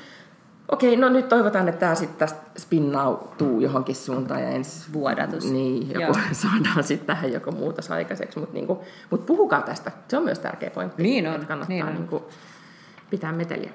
[0.68, 5.50] Okei, no nyt toivotaan, että tämä sitten tästä spinnautuu johonkin suuntaan ja ensi vuodatus.
[5.50, 6.14] Niin, joku, Joo.
[6.32, 9.92] saadaan sitten tähän joku muutos aikaiseksi, mutta niinku, mut puhukaa tästä.
[10.08, 11.02] Se on myös tärkeä pointti.
[11.02, 11.46] Niin on.
[11.46, 11.94] kannattaa niin on.
[11.94, 12.24] Niinku,
[13.10, 13.70] pitää meteliä.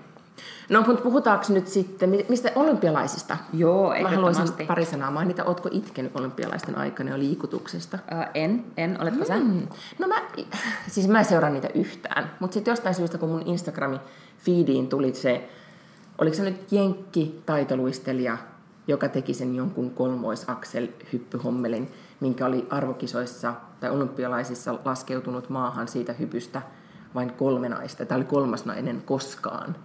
[0.70, 3.38] No, mutta puhutaanko nyt sitten, mistä olympialaisista?
[3.54, 5.44] Joo, Mä haluaisin pari sanaa mainita.
[5.44, 8.00] Ootko itkenyt olympialaisten aikana jo liikutuksesta?
[8.14, 9.02] Äh, en, en.
[9.02, 9.26] Oletko mm.
[9.26, 9.36] sä?
[10.00, 10.22] No mä,
[10.88, 12.32] siis mä en seuraa niitä yhtään.
[12.40, 14.00] Mutta sitten jostain syystä, kun mun Instagramin
[14.38, 15.50] feediin tuli se,
[16.18, 18.38] oliko se nyt jenkki taitoluistelija,
[18.88, 26.62] joka teki sen jonkun kolmoisaksel hyppyhommelin, minkä oli arvokisoissa tai olympialaisissa laskeutunut maahan siitä hypystä
[27.16, 28.06] vain kolme naista.
[28.06, 29.76] Tämä oli kolmas nainen koskaan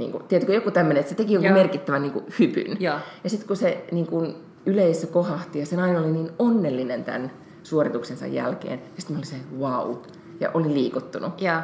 [0.00, 1.58] niin kuin, tiedätkö, joku tämmöinen, että se teki jonkun Joo.
[1.58, 2.76] merkittävän niin kuin, hypyn.
[2.80, 2.98] Joo.
[3.24, 4.34] Ja sitten kun se niin kuin,
[4.66, 7.30] yleisö kohahti ja se nainen oli niin onnellinen tämän
[7.62, 9.96] suorituksensa jälkeen, ja sitten mä olin se, wow,
[10.40, 11.40] ja oli liikuttunut.
[11.40, 11.62] Ja,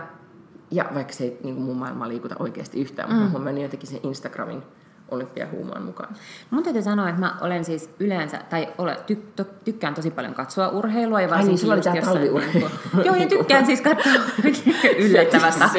[0.70, 3.16] ja vaikka se ei niin kuin, mun maailmaa liikuta oikeasti yhtään, mm.
[3.16, 4.62] mutta mä menin jotenkin sen Instagramin
[5.08, 6.16] olympiahuumaan mukaan.
[6.50, 10.34] Mun täytyy sanoa, että mä olen siis yleensä, tai ole, ty, ty, tykkään tosi paljon
[10.34, 11.20] katsoa urheilua.
[11.20, 12.68] Ja Ai niin, sulla oli tää talviurheilu.
[13.04, 14.12] Joo, ja tykkään siis katsoa
[14.98, 15.70] yllättävästä.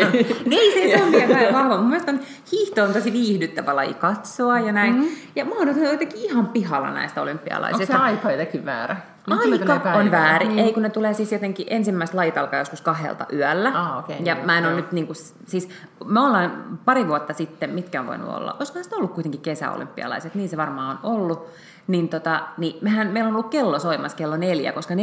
[0.45, 1.77] niin, se, se on vielä vahva.
[1.77, 2.19] Mun mielestä on,
[2.51, 4.93] hiihto on tosi viihdyttävä laji katsoa ja näin.
[4.93, 5.17] Mm-hmm.
[5.35, 7.93] Ja mä oon jotenkin ihan pihalla näistä olympialaisista.
[7.93, 8.97] Onko se aika jotenkin väärä?
[9.31, 10.55] Aika on väärin.
[10.55, 10.65] Niin.
[10.65, 13.71] Ei, kun ne tulee siis jotenkin, ensimmäiset lait alkaa joskus kahdelta yöllä.
[13.75, 15.13] Ah, okay, ja mä en ole nyt niinku,
[15.45, 15.69] siis
[16.05, 20.49] me ollaan pari vuotta sitten, mitkä on voinut olla, olisiko sitä ollut kuitenkin kesäolympialaiset, niin
[20.49, 21.47] se varmaan on ollut.
[21.87, 24.99] Niin, tota, niin mehän, meillä on ollut kello soimassa kello neljä, koska 4.15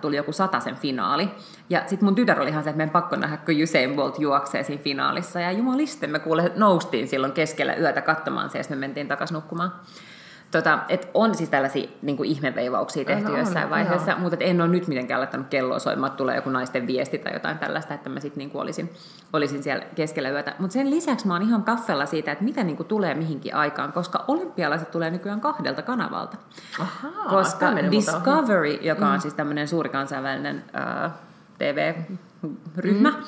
[0.00, 1.28] tuli joku sataisen finaali.
[1.70, 4.62] Ja sitten mun tytär oli ihan se, että meidän pakko nähdä, kun Usain Bolt juoksee
[4.62, 5.40] siinä finaalissa.
[5.40, 9.72] Ja jumaliste, me kuule noustiin silloin keskellä yötä katsomaan se, ja me mentiin takaisin nukkumaan.
[10.54, 14.20] Tota, et on siis tällaisia niin kuin ihmeveivauksia tehty no, jossain on, vaiheessa, joo.
[14.20, 17.58] mutta en ole nyt mitenkään laittanut kelloa soimaan, että tulee joku naisten viesti tai jotain
[17.58, 18.92] tällaista, että mä sitten niin olisin,
[19.32, 20.54] olisin siellä keskellä yötä.
[20.58, 23.92] Mutta sen lisäksi mä oon ihan kaffella siitä, että mitä niin kuin tulee mihinkin aikaan,
[23.92, 26.36] koska olympialaiset tulee nykyään kahdelta kanavalta.
[26.80, 29.20] Ahaa, koska Discovery, joka on mm.
[29.20, 30.64] siis tämmöinen suuri kansainvälinen
[31.06, 31.10] uh,
[31.58, 33.24] TV-ryhmä, mm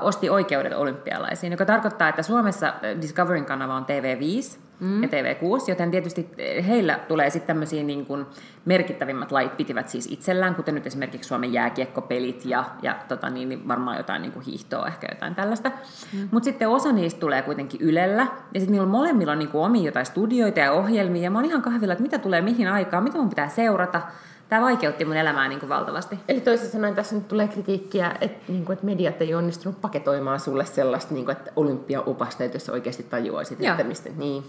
[0.00, 5.02] osti oikeudet olympialaisiin, joka tarkoittaa, että Suomessa Discoveryn kanava on TV5, mm.
[5.02, 6.28] ja TV6, joten tietysti
[6.68, 8.26] heillä tulee sitten tämmöisiä niin kuin
[8.64, 13.68] merkittävimmät lait pitivät siis itsellään, kuten nyt esimerkiksi Suomen jääkiekkopelit ja, ja tota niin, niin
[13.68, 15.70] varmaan jotain niin kuin hiihtoa, ehkä jotain tällaista.
[16.12, 16.28] Mm.
[16.30, 19.84] Mutta sitten osa niistä tulee kuitenkin Ylellä, ja sitten niillä molemmilla on niin kuin omia
[19.84, 23.18] jotain studioita ja ohjelmia, ja mä oon ihan kahvilla, että mitä tulee mihin aikaan, mitä
[23.18, 24.02] mun pitää seurata,
[24.50, 26.18] tämä vaikeutti mun elämää niin kuin valtavasti.
[26.28, 30.40] Eli toisin sanoen tässä nyt tulee kritiikkiä, että, niin kuin, että mediat ei onnistunut paketoimaan
[30.40, 34.44] sulle sellaista, niin kuin, että olympiaopasta, jos oikeasti tajuaisit, että mistä niin.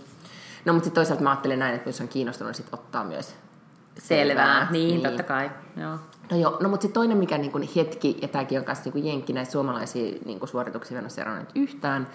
[0.65, 3.35] No mutta sitten toisaalta mä ajattelen näin, että jos on kiinnostunut, sitten ottaa myös
[3.99, 4.27] selvää.
[4.27, 4.71] selvää.
[4.71, 5.51] Niin, niin, totta kai.
[5.77, 5.97] Joo.
[6.31, 9.05] No joo, no mutta sitten toinen mikä niin kuin hetki, ja tämäkin on myös niin
[9.05, 11.09] jenkki näissä suomalaisia niin suorituksia, en ole
[11.55, 12.07] yhtään,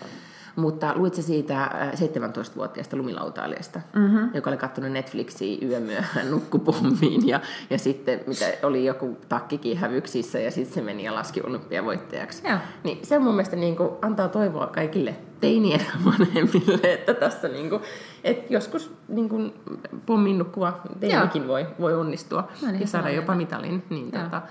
[0.56, 4.30] mutta luitse siitä 17-vuotiaasta äh, lumilautailijasta, mm-hmm.
[4.34, 7.40] joka oli katsonut Netflixiä yömyöhään nukkupommiin ja,
[7.70, 12.48] ja sitten mitä oli joku takkikin hävyksissä ja sitten se meni ja laski olympiavoittajaksi.
[12.48, 12.58] Joo.
[12.84, 17.82] Niin se mun mielestä niin kuin, antaa toivoa kaikille teinien vanhemmille, että tässä niin kuin,
[18.24, 19.54] että joskus niin kuin,
[20.06, 23.84] pommin nukkuva teinikin voi, voi onnistua no niin, ja saada jopa mitalin.
[23.90, 24.42] Niin, tota,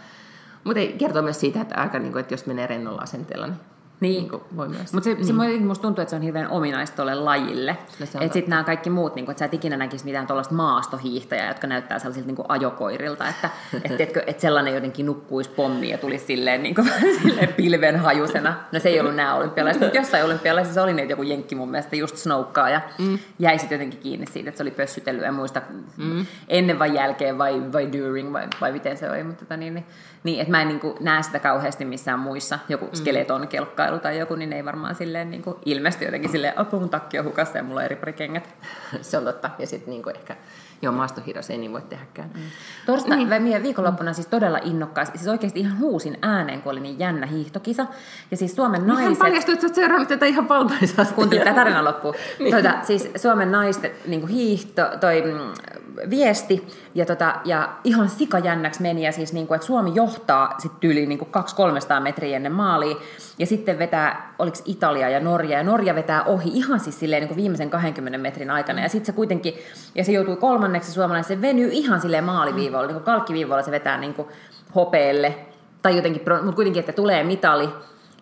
[0.64, 3.60] mutta kertoo myös siitä, että, aika, niin kuin, että jos menee rennolla asenteella, niin
[4.00, 4.28] Niin.
[4.28, 4.94] niin voi myös.
[4.94, 5.26] Mutta se, niin.
[5.26, 7.78] se musta tuntuu, että se on hirveän ominaista tuolle lajille.
[8.02, 11.48] Että sitten nämä kaikki muut, niin kun, että sä et ikinä näkisi mitään tuollaista maastohiihtäjää,
[11.48, 13.50] jotka näyttää sellaisilta niin ajokoirilta, että
[13.84, 16.92] et, et, et sellainen jotenkin nukkuisi pommi ja tulisi silleen, niin kuin,
[17.24, 18.56] silleen pilven hajusena.
[18.72, 21.96] No se ei ollut nämä olympialaiset, mutta jossain olympialaisissa oli niitä joku jenkki mun mielestä
[21.96, 23.20] just snoukkaa ja mm.
[23.40, 25.62] jäi sitten jotenkin kiinni siitä, että se oli pössytellyt ja muista
[25.98, 26.26] mm.
[26.48, 29.24] ennen vai jälkeen vai, vai during vai, vai miten se oli.
[29.24, 29.86] Mutta tota, niin, niin,
[30.26, 32.94] niin, että mä en niin kuin, näe sitä kauheasti missään muissa, joku mm.
[32.94, 36.90] skeleton kelkkailu tai joku, niin ei varmaan silleen niin kuin, ilmesty jotenkin silleen, apua mun
[36.90, 38.56] takki on hukassa ja mulla on eri pari kengät.
[39.02, 39.50] se on totta.
[39.60, 40.36] Ja sitten niin ehkä
[40.82, 42.30] Joo, maastohiiros ei niin voi tehdäkään.
[42.34, 42.42] Mm.
[42.86, 43.64] Torsta, niin.
[43.64, 47.86] viikonloppuna siis todella innokkaasti, siis oikeasti ihan huusin ääneen, kun oli niin jännä hiihtokisa.
[48.32, 49.04] Ja siis Suomen naiset...
[49.04, 51.14] Ihan paljastui, että olet seurannut tätä ihan valtaisasti.
[51.14, 52.16] Kuuntelin tämä tarina loppuun.
[52.40, 52.52] niin.
[52.52, 59.06] tuota, siis Suomen naisten niin hiihto, toi mm, viesti, ja, tota, ja ihan sikajännäksi meni,
[59.06, 62.96] ja siis niin kuin, että Suomi johtaa sitten tyyliin niin 200-300 metriä ennen maalia,
[63.40, 67.28] ja sitten vetää, oliko Italia ja Norja, ja Norja vetää ohi ihan siis silleen niin
[67.28, 69.54] kuin viimeisen 20 metrin aikana, ja sitten se kuitenkin,
[69.96, 73.98] ja se joutui kolmanneksi suomalainen, se venyy ihan silleen maaliviivoilla, niin kuin kalkkiviivoilla se vetää
[73.98, 74.28] niin kuin
[74.76, 75.36] hopeelle,
[75.82, 77.70] tai jotenkin, mutta kuitenkin, että tulee mitali,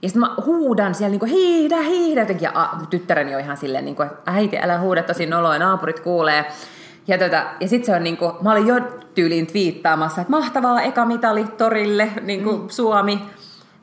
[0.03, 2.45] ja sitten mä huudan siellä niinku hiihdä, hiihdä jotenkin.
[2.45, 6.45] Ja a, tyttäreni on ihan silleen, niinku, äiti älä huuda tosi noloa, naapurit kuulee.
[7.07, 8.75] Ja, tota, ja sitten se on niinku, mä olin jo
[9.15, 12.69] tyyliin twiittaamassa, että mahtavaa eka mitali torille, niinku mm.
[12.69, 13.19] Suomi.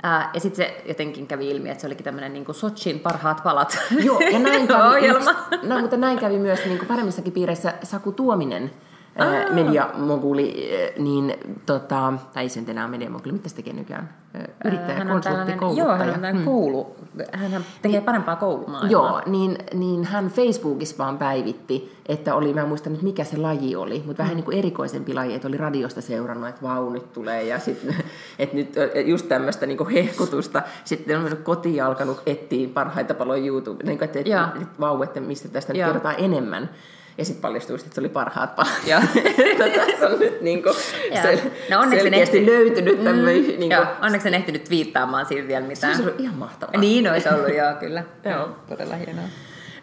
[0.03, 3.79] Ää, ja sitten se jotenkin kävi ilmi, että se olikin tämmöinen niin Sochin parhaat palat
[4.05, 5.27] Joo, ja näin kävi, yks,
[5.63, 8.71] no, mutta näin kävi myös niin kuin paremmissakin piireissä Saku Tuominen,
[9.19, 9.55] Aa.
[9.55, 11.35] mediamoguli, niin
[11.67, 14.20] tota, tai ei se enää mediamoguli, mitä se tekee nykyään?
[14.65, 15.87] Yrittäjä, konsultti, kouluttaja.
[15.87, 16.45] Joo, hän on hmm.
[16.45, 16.97] koulu,
[17.33, 18.91] hän tekee parempaa koulumaailmaa.
[18.91, 23.37] Joo, niin, niin hän Facebookissa vaan päivitti, että oli, mä en muista nyt mikä se
[23.37, 24.37] laji oli, mutta vähän mm.
[24.37, 27.97] niin kuin erikoisempi laji, että oli radiosta seurannut, että vau, nyt tulee, ja sitten,
[28.39, 28.75] että nyt
[29.07, 33.99] just tämmöistä niin hehkutusta, sitten on mennyt kotiin ja alkanut etsiä parhaita paloja YouTube, niin
[33.99, 36.71] kuin, että, että, että vau, että mistä tästä nyt kerrotaan enemmän.
[37.19, 38.87] Ja sitten paljastui, että se oli parhaat pahat.
[38.87, 39.03] Ja
[39.87, 40.75] tässä on nyt niin kuin
[41.23, 42.51] se, no onneksi selkeästi ehti...
[42.51, 43.43] löytynyt tämmöinen.
[43.43, 45.79] Mm, niin onneksi en ehtinyt viittaamaan siitä vielä mitään.
[45.81, 46.81] Se olisi ollut ihan mahtavaa.
[46.81, 48.05] Niin olisi ollut, joo, kyllä.
[48.31, 48.49] joo.
[48.69, 49.25] Todella hienoa.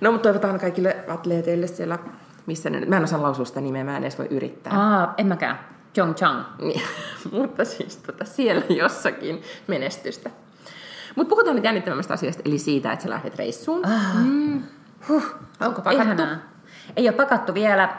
[0.01, 1.99] No, mutta toivotaan kaikille atleeteille siellä,
[2.45, 2.85] missä ne...
[2.85, 4.73] Mä en osaa lausua sitä nimeä, mä en edes voi yrittää.
[4.73, 5.59] Aa, en mäkään.
[6.15, 6.43] Chang.
[6.61, 6.81] Niin,
[7.39, 10.29] mutta siis tota, siellä jossakin menestystä.
[11.15, 13.85] Mutta puhutaan nyt jännittävämmästä asiasta, eli siitä, että sä lähdet reissuun.
[13.85, 14.25] Ah.
[14.25, 14.63] Mm.
[15.07, 15.23] Huh.
[15.59, 16.03] Onko pakattu?
[16.03, 16.37] Ihanaa.
[16.95, 17.89] Ei ole pakattu vielä.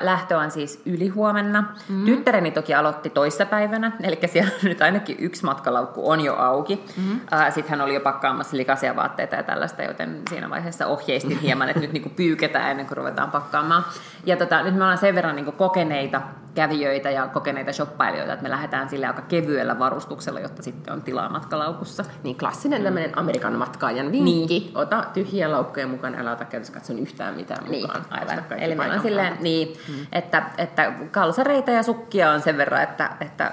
[0.00, 1.64] Lähtö on siis ylihuomenna.
[1.88, 2.04] Mm.
[2.04, 6.84] Tyttäreni toki aloitti toissapäivänä, eli siellä nyt ainakin yksi matkalaukku on jo auki.
[6.96, 7.20] Mm.
[7.50, 11.80] Sitten hän oli jo pakkaamassa likaisia vaatteita ja tällaista, joten siinä vaiheessa ohjeistin hieman, että
[11.80, 13.84] nyt niinku pyyketään ennen kuin ruvetaan pakkaamaan.
[14.26, 16.22] Ja tota, nyt me ollaan sen verran niinku kokeneita
[16.54, 21.28] kävijöitä ja kokeneita shoppailijoita, että me lähdetään sille aika kevyellä varustuksella, jotta sitten on tilaa
[21.28, 22.04] matkalaukussa.
[22.22, 22.84] Niin klassinen mm.
[22.84, 24.58] tämmöinen Amerikan matkaajan vinkki.
[24.58, 24.70] Niin.
[24.74, 28.04] Ota tyhjiä laukkuja mukaan, älä ota käytössä katson yhtään mitään niin, mukaan.
[28.10, 28.44] Aivan.
[28.58, 30.06] Eli meillä on silleen, niin, mm.
[30.12, 33.52] että, että kalsareita ja sukkia on sen verran, että, että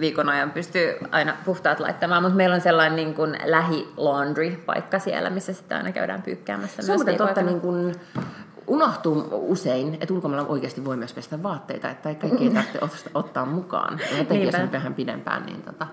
[0.00, 5.52] viikon ajan pystyy aina puhtaat laittamaan, mutta meillä on sellainen niin kuin lähi-laundry-paikka siellä, missä
[5.52, 6.82] sitten aina käydään pyykkäämässä.
[6.82, 7.94] Se on totta, niin kuin,
[8.66, 14.00] unohtuu usein, että ulkomailla oikeasti voi myös pestä vaatteita, että kaikki ei tarvitse ottaa mukaan.
[14.12, 15.86] Ja etenkin jos on vähän pidempään, niin tota,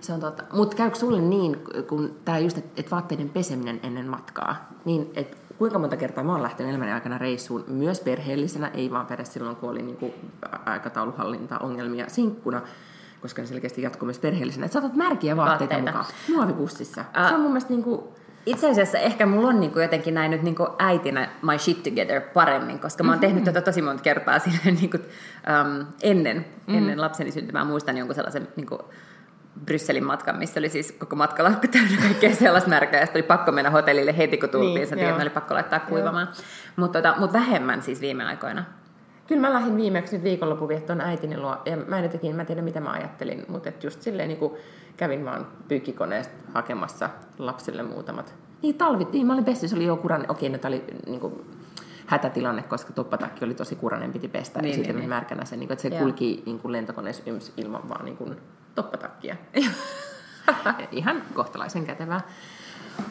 [0.00, 0.42] se on totta.
[0.52, 1.56] Mutta käykö sulle niin,
[1.88, 6.32] kun tämä just, että et vaatteiden peseminen ennen matkaa, niin että kuinka monta kertaa mä
[6.32, 10.14] oon lähtenyt elämäni aikana reissuun myös perheellisenä, ei vaan perässä silloin, kun oli niinku
[10.66, 12.62] aikatauluhallinta-ongelmia sinkkuna,
[13.22, 14.66] koska ne selkeästi jatkuu myös perheellisenä.
[14.66, 15.98] Että saatat märkiä vaatteita, vaatteita.
[15.98, 17.00] mukaan muovipussissa.
[17.00, 18.14] Uh, se on mun mielestä niinku
[18.46, 22.78] itse asiassa ehkä mulla on niinku jotenkin näin nyt niinku äitinä my shit together paremmin,
[22.78, 26.74] koska mä oon tehnyt tätä tosi monta kertaa silleen niinku, um, ennen, mm-hmm.
[26.74, 27.64] ennen lapseni syntymää.
[27.64, 28.78] Muistan jonkun sellaisen niinku,
[29.64, 33.70] Brysselin matkan, missä oli siis koko matkalaukku täynnä kaikkea sellaista märkää, ja oli pakko mennä
[33.70, 36.28] hotellille heti, kun tultiin, niin, että oli pakko laittaa kuivamaan.
[36.76, 38.64] Mutta tota, mut vähemmän siis viime aikoina.
[39.26, 42.46] Kyllä mä lähdin viimeksi nyt viikonlopun viettoon äitini luo, ja mä en jotenkin, mä en
[42.46, 44.52] tiedä mitä mä ajattelin, mutta just silleen niin kuin
[45.00, 48.34] kävin vaan pyykkikoneesta hakemassa lapsille muutamat.
[48.62, 51.44] Niin talvit, niin mä olin pesty, se oli jo kuranen, okei, no oli niin kuin,
[52.06, 55.08] hätätilanne, koska tuppatakki oli tosi kuranen, piti pestä, niin, ja sitten niin, niin.
[55.08, 55.98] märkänä se, niin kuin, että se Joo.
[55.98, 58.36] kulki niin kuin lentokoneessa yms ilman vaan niin kuin,
[58.74, 59.36] toppatakkia.
[60.92, 62.20] Ihan kohtalaisen kätevää.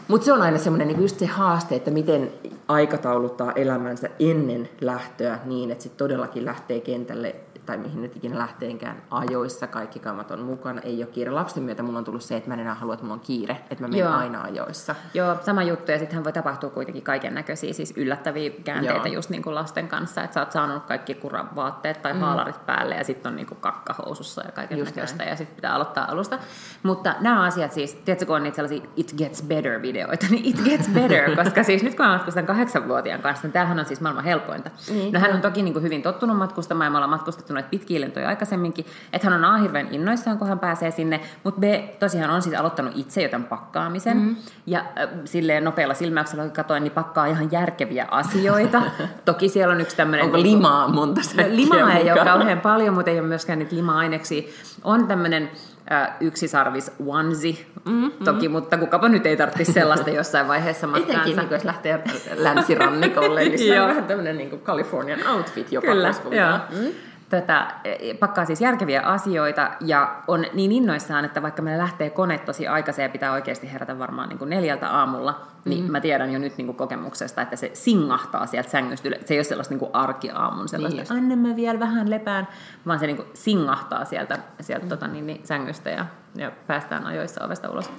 [0.08, 2.32] Mutta se on aina semmoinen niin just se haaste, että miten
[2.68, 7.36] aikatauluttaa elämänsä ennen lähtöä niin, että sitten todellakin lähtee kentälle
[7.70, 11.32] tai mihin nyt ikinä lähteenkään ajoissa, kaikki kammat on mukana, ei ole kiire.
[11.32, 13.58] Lapsen myötä mulla on tullut se, että mä en enää halua, että mulla on kiire,
[13.70, 14.14] että mä menen Joo.
[14.14, 14.96] aina ajoissa.
[15.14, 19.16] Joo, sama juttu, ja sittenhän voi tapahtua kuitenkin kaiken näköisiä siis yllättäviä käänteitä Joo.
[19.16, 22.20] just niin kuin lasten kanssa, että sä oot saanut kaikki kuran vaatteet tai mm.
[22.20, 25.30] haalarit päälle, ja sitten on niin kuin kakkahousussa ja kaiken just näköistä, näin.
[25.30, 26.40] ja sitten pitää aloittaa alusta.
[26.84, 30.90] Mutta nämä asiat siis, tiedätkö, kun on niitä sellaisia It Gets Better-videoita, niin It Gets
[30.90, 34.70] Better, koska siis nyt kun mä matkustan kahdeksanvuotiaan kanssa, niin tämähän on siis maailman helpointa.
[34.90, 37.70] Niin, no hän on toki niin kuin hyvin tottunut matkustamaan ja me ollaan matkustettu näitä
[37.70, 41.64] pitkiä lentoja aikaisemminkin, että hän on A hirveän innoissaan, kun hän pääsee sinne, mutta B
[42.00, 44.36] tosiaan on siis aloittanut itse joten pakkaamisen mm.
[44.66, 48.82] ja äh, silleen nopealla silmäyksellä kun katoin, niin pakkaa ihan järkeviä asioita.
[49.26, 50.26] toki siellä on yksi tämmöinen...
[50.26, 53.76] Onko niin limaa monta no, Limaa ei ole kauhean paljon, mutta ei ole myöskään niitä
[53.76, 54.42] lima-aineksia.
[54.84, 55.52] On tämmöinen
[55.92, 58.12] äh, yksisarvis onesie, mm-hmm.
[58.24, 61.14] toki, mutta kukapa nyt ei tarvitsisi sellaista jossain vaiheessa matkaansa.
[61.14, 62.04] Etenkin, niin jos lähtee
[62.36, 65.88] länsirannikolle, niin se on vähän tämmöinen niin Californian outfit jopa.
[65.88, 66.82] Kyllä, joo.
[66.82, 72.10] Mm tätä, e, pakkaa siis järkeviä asioita ja on niin innoissaan, että vaikka meillä lähtee
[72.10, 75.92] kone tosi aikaisin ja pitää oikeasti herätä varmaan niin kuin neljältä aamulla, niin mm.
[75.92, 79.10] mä tiedän jo nyt niin kuin kokemuksesta, että se singahtaa sieltä sängystä.
[79.26, 81.24] Se ei ole sellaista niin kuin arkiaamun sellaista, niin.
[81.24, 82.48] anna mä vielä vähän lepään,
[82.86, 84.90] vaan se niin kuin singahtaa sieltä, sieltä mm.
[84.90, 87.92] tota, niin, niin, sängystä ja, ja päästään ajoissa ovesta ulos.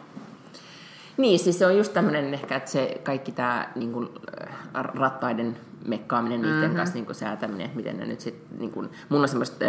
[1.17, 4.09] Niin, siis se on just tämmöinen ehkä, että se kaikki tämä niin kuin,
[4.75, 6.77] rattaiden mekkaaminen niiden mm-hmm.
[6.77, 9.65] kanssa niin kuin säätäminen, että miten ne nyt sitten, niin kuin, mun on semmoista,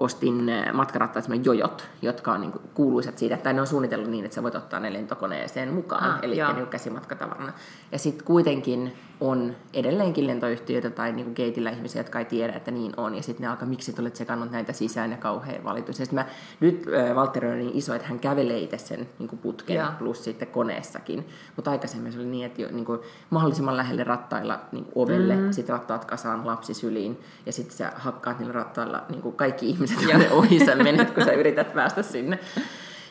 [0.00, 4.24] ostin eh, matkarattaat jojot, jotka on niin kuin, kuuluisat siitä, että ne on suunnitellut niin,
[4.24, 7.52] että sä voit ottaa ne lentokoneeseen mukaan, ah, eli niin käsimatkatavarana.
[7.92, 12.92] Ja sitten kuitenkin on edelleenkin lentoyhtiöitä tai niin keitillä ihmisiä, jotka ei tiedä, että niin
[12.96, 16.00] on, ja sitten ne alkaa, miksi et olet sekannut näitä sisään ja kauhean valitus.
[16.00, 16.26] Ja mä,
[16.60, 19.92] nyt äh, Valtteri on niin iso, että hän kävelee itse sen niin kuin putken ja.
[19.98, 24.60] plus sitten koneessakin, mutta aikaisemmin se oli niin, että jo, niin kuin, mahdollisimman lähelle rattailla
[24.72, 25.52] niin kuin ovelle, mm-hmm.
[25.52, 29.89] sitten rattaat kasaan lapsi syliin, ja sitten sä hakkaat niillä rattailla niin kuin kaikki ihmiset
[30.08, 32.38] ihmiset ohi sä menet, kun sä yrität päästä sinne.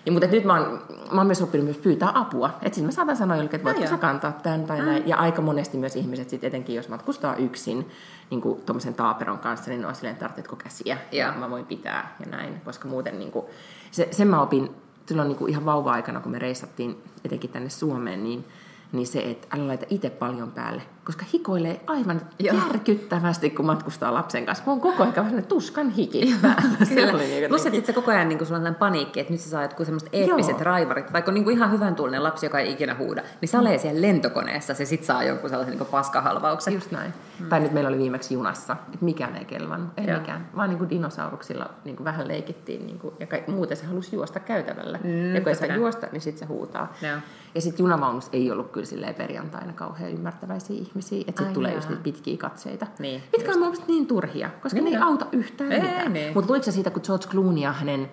[0.06, 2.58] Ja, mutta nyt mä oon, mä oon myös oppinut myös pyytää apua.
[2.62, 5.08] Että siis mä saatan sanoa jollekin, että voitko sä kantaa tämän tai näin.
[5.08, 7.90] Ja aika monesti myös ihmiset, sit etenkin jos matkustaa yksin,
[8.30, 11.26] niin kuin tuommoisen taaperon kanssa, niin on silleen, tarvitsetko käsiä ja.
[11.26, 12.62] ja mä voin pitää ja näin.
[12.66, 13.46] Koska muuten niin kuin,
[13.92, 14.70] se, sen mä opin
[15.06, 18.46] silloin niin kuin ihan vauva-aikana, kun me reissattiin etenkin tänne Suomeen, niin
[18.92, 22.56] niin se, että älä laita itse paljon päälle, koska hikoilee aivan Joo.
[22.56, 26.70] järkyttävästi, kun matkustaa lapsen kanssa, kun on koko ajan vähän tuskan hiki päällä.
[27.20, 29.86] Niin Plus, että se koko ajan niin sulla on paniikki, että nyt sä saa jotkut
[29.86, 30.64] semmoiset eeppiset Joo.
[30.64, 33.76] raivarit, vaikka on niin kuin ihan hyvän tuulinen lapsi, joka ei ikinä huuda, niin salee
[33.76, 33.82] mm.
[33.82, 36.74] siellä lentokoneessa, se sit saa jonkun sellaisen niin paskahalvauksen.
[36.74, 37.14] Just näin.
[37.40, 37.50] Mm.
[37.50, 40.20] Tai nyt meillä oli viimeksi junassa, että mikään ei kelvannut, ei Joo.
[40.20, 43.86] mikään, vaan niin kuin dinosauruksilla niin kuin vähän leikittiin, niin kuin, ja ka- muuten se
[43.86, 45.00] halusi juosta käytävällä.
[45.04, 46.94] Mm, ja kun ei saa juosta, niin sitten se huutaa.
[47.02, 47.18] Joo.
[47.56, 52.04] Ja sitten junavaunussa ei ollut kyllä perjantaina kauhean ymmärtäväisiä ihmisiä, että sitten tulee just niitä
[52.04, 52.88] pitkiä katseita.
[53.00, 56.14] Niin, Mitkä on mielestäni niin turhia, koska niin, ne ei auta yhtään ei, mitään.
[56.14, 56.34] Niin.
[56.34, 58.12] Mutta luitko siitä, kun George Clooney ja hänen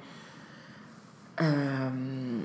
[1.40, 2.40] ähm,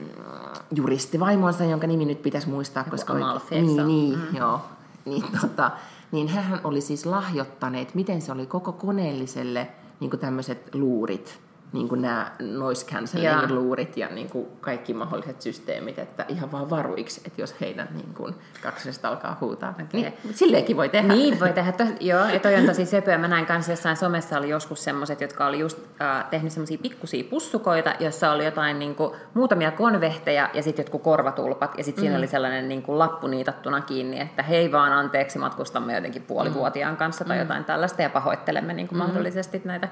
[0.76, 3.14] juristivaimonsa, jonka nimi nyt pitäisi muistaa, Joku koska...
[3.14, 4.36] Amalfi, niin, niin mm.
[4.38, 4.62] joo.
[5.06, 5.72] Niin, tota,
[6.12, 9.68] niin hän oli siis lahjoittaneet, miten se oli koko koneelliselle
[10.00, 11.40] niin tämmöiset luurit,
[11.74, 16.70] niin kuin nämä noise cancelling luurit ja niin kuin kaikki mahdolliset systeemit, että ihan vaan
[16.70, 19.74] varuiksi, että jos heidän niin kuin kaksesta alkaa huutaa.
[19.94, 21.14] Niin, silleenkin voi tehdä.
[21.14, 21.72] Niin, voi tehdä.
[21.72, 23.18] To, joo, ja toi on tosi söpöä.
[23.18, 27.24] Mä näin kanssa jossain somessa oli joskus semmoiset, jotka oli just äh, tehnyt semmoisia pikkusia
[27.30, 31.78] pussukoita, jossa oli jotain niin kuin, muutamia konvehteja ja sitten jotkut korvatulpat.
[31.78, 32.06] Ja sitten mm.
[32.06, 36.98] siinä oli sellainen niin kuin, lappu niitattuna kiinni, että hei vaan anteeksi, matkustamme jotenkin puolivuotiaan
[36.98, 37.42] kanssa tai mm.
[37.42, 39.06] jotain tällaista ja pahoittelemme niin kuin, mm.
[39.06, 39.88] mahdollisesti näitä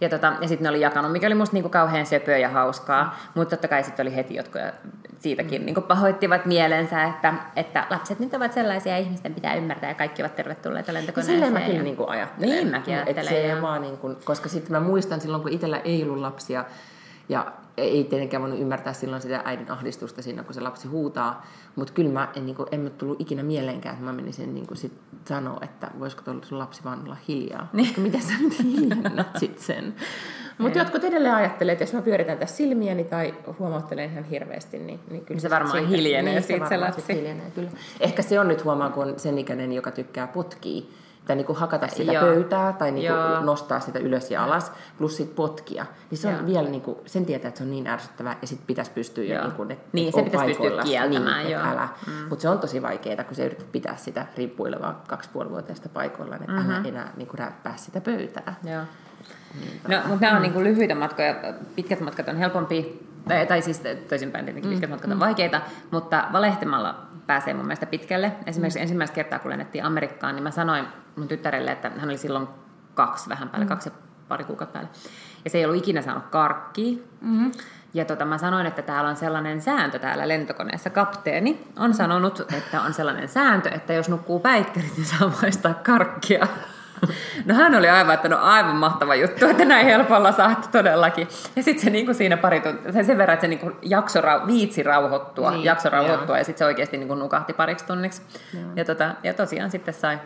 [0.00, 3.04] ja, tota, ja sitten ne oli jakanut, mikä oli musta niinku kauhean söpöä ja hauskaa.
[3.04, 3.10] Mm.
[3.34, 4.60] Mutta totta kai sitten oli heti jotkut
[5.18, 5.66] siitäkin mm.
[5.66, 10.36] niinku pahoittivat mielensä, että, että lapset nyt ovat sellaisia ihmisten pitää ymmärtää ja kaikki ovat
[10.36, 11.36] tervetulleita lentokoneeseen.
[11.36, 11.82] silleen mäkin ja...
[11.82, 12.50] niinku ajattelen.
[12.50, 13.28] Niin mäkin ajattelen.
[13.28, 13.62] Se ja...
[13.62, 16.64] vaan niinku, koska sitten mä muistan silloin, kun itsellä ei ollut lapsia
[17.28, 21.46] ja ei tietenkään voinut ymmärtää silloin sitä äidin ahdistusta siinä, kun se lapsi huutaa.
[21.76, 24.78] Mutta kyllä mä en, niin kuin, en tullut ikinä mieleenkään, että mä menisin niin kuin
[24.78, 24.92] sit
[25.24, 27.68] sanoa, että voisiko tuolla sun lapsi vaan olla hiljaa.
[27.72, 27.86] Niin.
[27.86, 29.94] Koska miten sä nyt hiljennät sit sen?
[30.58, 35.00] Mutta jotkut edelleen ajattelee, että jos mä pyöritän tässä silmiäni tai huomauttelen ihan hirveästi, niin,
[35.10, 37.14] niin kyllä se varmaan siitä, hiljenee niin, siitä se, se lapsi.
[37.14, 37.70] Hiljenee, kyllä.
[38.00, 40.94] Ehkä se on nyt huomaa, kun on sen ikäinen, joka tykkää potkii
[41.26, 42.24] tai niin kuin hakata sitä Joo.
[42.24, 45.86] pöytää tai niin kuin nostaa sitä ylös ja alas, plus sit potkia.
[46.10, 46.46] Niin se on Joo.
[46.46, 49.42] vielä, niin kuin, sen tietää, että se on niin ärsyttävää ja sitten pitäisi pystyä jo
[49.42, 51.88] niin kuin, että Niin, se pitäisi pystyä kieltämään, niin, älä.
[52.06, 52.12] Mm.
[52.28, 56.70] Mutta se on tosi vaikeaa, kun se yrität pitää sitä riippuilevaa kaksipuolivuotiaista paikoillaan, että mm-hmm.
[56.70, 58.54] älä enää niin kuin räppää sitä pöytää.
[58.64, 58.82] Joo.
[59.60, 61.34] Niin, no, mutta nämä on niin kuin lyhyitä matkoja,
[61.76, 64.74] pitkät matkat on helpompi, tai, tai siis toisinpäin tietenkin mm.
[64.74, 65.20] pitkät matkat on mm.
[65.20, 68.32] vaikeita, mutta valehtimalla pääsee mun mielestä pitkälle.
[68.46, 68.82] Esimerkiksi mm.
[68.82, 70.84] ensimmäistä kertaa, kun lennettiin Amerikkaan, niin mä sanoin
[71.16, 72.48] mun tyttärelle, että hän oli silloin
[72.94, 73.68] kaksi, vähän päälle mm.
[73.68, 73.92] kaksi
[74.28, 74.90] pari kuukautta päälle.
[75.44, 76.98] Ja se ei ollut ikinä saanut karkkia.
[77.20, 77.52] Mm-hmm.
[77.94, 80.90] Ja tota, mä sanoin, että täällä on sellainen sääntö täällä lentokoneessa.
[80.90, 86.46] Kapteeni on sanonut, että on sellainen sääntö, että jos nukkuu päikkerit, niin saa maistaa karkkia.
[87.44, 91.28] No hän oli aivan, että no aivan mahtava juttu, että näin helpolla saat todellakin.
[91.56, 95.50] Ja sitten se niinku siinä pari tuntia, sen verran, että se niinku jakso, viitsi rauhoittua,
[95.50, 96.36] niin, jakso rauhoittua joo.
[96.36, 98.22] ja sitten se oikeasti niinku nukahti pariksi tunniksi.
[98.76, 100.18] Ja, tota, ja tosiaan sitten sai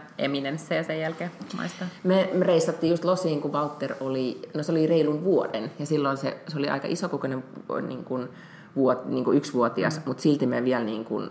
[0.75, 1.89] ja sen jälkeen maistaa.
[2.05, 6.17] Me, me reissattiin just Losiin, kun Walter oli, no se oli reilun vuoden ja silloin
[6.17, 7.45] se, se oli aika isokokoinen
[7.89, 8.29] niin kuin,
[8.77, 10.03] vuot, niin kuin yksivuotias, mm.
[10.07, 11.31] mutta silti me vielä niin kuin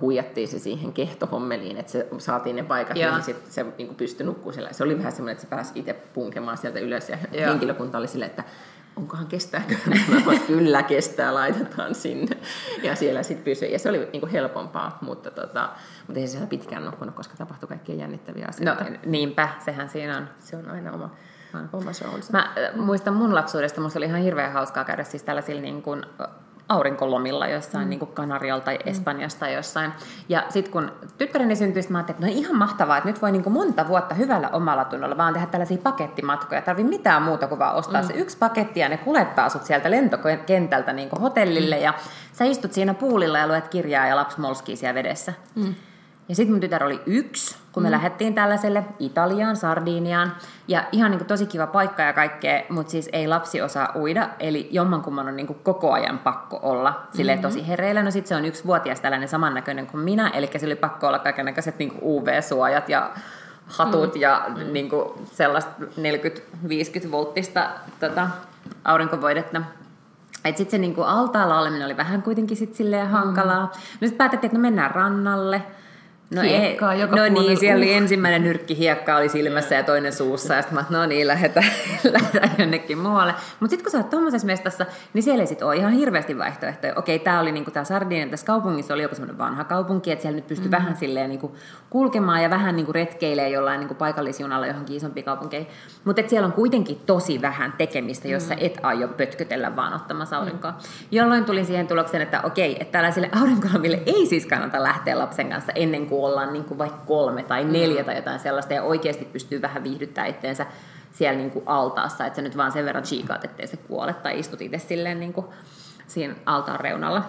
[0.00, 3.12] huijattiin se siihen kehtohommeliin, että se saatiin ne paikat, ja.
[3.12, 4.74] niin sit se niin kuin pystyi nukkumaan.
[4.74, 7.48] Se oli vähän semmoinen, että se pääsi itse punkemaan sieltä ylös ja, ja.
[7.48, 8.44] henkilökunta oli silleen, että
[8.96, 9.74] onkohan kestääkö?
[10.46, 12.36] kyllä kestää, laitetaan sinne.
[12.82, 13.72] Ja siellä sitten pysyi.
[13.72, 15.68] Ja se oli niinku helpompaa, mutta, tota,
[16.06, 18.84] mutta ei se siellä pitkään nukkunut, koska tapahtui kaikkia jännittäviä asioita.
[18.84, 20.28] No niinpä, sehän siinä on.
[20.38, 21.10] Se on aina oma,
[21.72, 22.32] oma showlsa.
[22.32, 26.02] Mä äh, muistan mun lapsuudesta, musta oli ihan hirveän hauskaa käydä siis tällaisilla niin kuin
[26.68, 27.90] aurinkolomilla jossain mm.
[27.90, 28.90] niin Kanarialla tai mm.
[28.90, 29.92] Espanjassa tai jossain.
[30.28, 33.52] Ja sitten kun tyttäreni syntyi, mä ajattelin, että no ihan mahtavaa, että nyt voi niin
[33.52, 36.62] monta vuotta hyvällä omalla tunnolla vaan tehdä tällaisia pakettimatkoja.
[36.62, 38.08] Tarvii mitään muuta kuin vaan ostaa mm.
[38.08, 41.82] se yksi paketti ja ne kulettaa sut sieltä lentokentältä niin hotellille mm.
[41.82, 41.94] ja
[42.32, 45.32] sä istut siinä puulilla ja luet kirjaa ja lapsi molskii siellä vedessä.
[45.54, 45.74] Mm.
[46.28, 47.92] Ja sitten mun tytär oli yksi, kun me mm.
[47.92, 50.32] lähdettiin tällaiselle Italiaan, Sardiniaan.
[50.68, 54.28] Ja ihan niin kuin tosi kiva paikka ja kaikkea, mutta siis ei lapsi osaa uida.
[54.40, 57.42] Eli jommankumman on niin kuin koko ajan pakko olla sille mm-hmm.
[57.42, 58.02] tosi hereillä.
[58.02, 60.28] No sitten se on yksi vuotias tällainen samannäköinen kuin minä.
[60.28, 63.10] Eli se oli pakko olla kaikenlaiset niin UV-suojat ja
[63.66, 64.20] hatut mm.
[64.20, 64.72] ja mm.
[64.72, 65.70] niin kuin sellaista
[67.06, 68.28] 40-50 volttista tota,
[68.84, 69.62] aurinkovoidetta.
[70.44, 73.60] Sitten se niin kuin altaalla oleminen oli vähän kuitenkin sit silleen hankalaa.
[73.60, 73.70] Mm.
[73.70, 75.62] No sitten päätettiin, että no mennään rannalle.
[76.30, 80.12] No, hiekkaa ei, joka no niin, siellä oli ensimmäinen nyrkki hiekka oli silmässä ja toinen
[80.12, 81.66] suussa, ja sitten mä no niin, lähdetään,
[82.12, 83.34] lähdetään jonnekin muualle.
[83.60, 86.92] Mutta sitten kun sä oot tuommoisessa mestassa, niin siellä ei sitten ole ihan hirveästi vaihtoehtoja.
[86.96, 90.36] Okei, tämä oli niinku tämä Sardinian, tässä kaupungissa oli joku semmoinen vanha kaupunki, että siellä
[90.36, 90.82] nyt pystyy mm-hmm.
[90.82, 91.56] vähän silleen niinku
[91.90, 95.68] kulkemaan ja vähän niinku retkeilee jollain niinku paikallisjunalla johonkin isompiin kaupunkeihin.
[96.04, 98.66] Mutta siellä on kuitenkin tosi vähän tekemistä, jos mm-hmm.
[98.66, 100.70] et aio pötkötellä vaan ottamassa aurinkoa.
[100.70, 101.08] Mm-hmm.
[101.10, 105.72] Jolloin tulin siihen tulokseen, että okei, että tällaisille aurinkolamille ei siis kannata lähteä lapsen kanssa
[105.74, 108.06] ennen kuin ollaan niin kuin vaikka kolme tai neljä mm.
[108.06, 110.66] tai jotain sellaista ja oikeasti pystyy vähän viihdyttämään itteensä
[111.12, 114.38] siellä niin kuin altaassa, että sä nyt vaan sen verran chiikaat, ettei se kuole tai
[114.38, 115.46] istut itse silleen niin kuin
[116.06, 117.22] siinä altaan reunalla.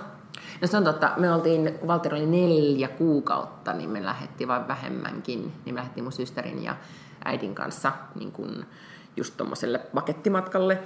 [0.61, 1.11] No se on totta.
[1.17, 5.53] Me oltiin, kun Valtteri oli neljä kuukautta, niin me lähdettiin vain vähemmänkin.
[5.65, 6.75] Niin me lähdettiin mun systerin ja
[7.25, 8.65] äidin kanssa niin kuin
[9.17, 10.79] just tuommoiselle pakettimatkalle.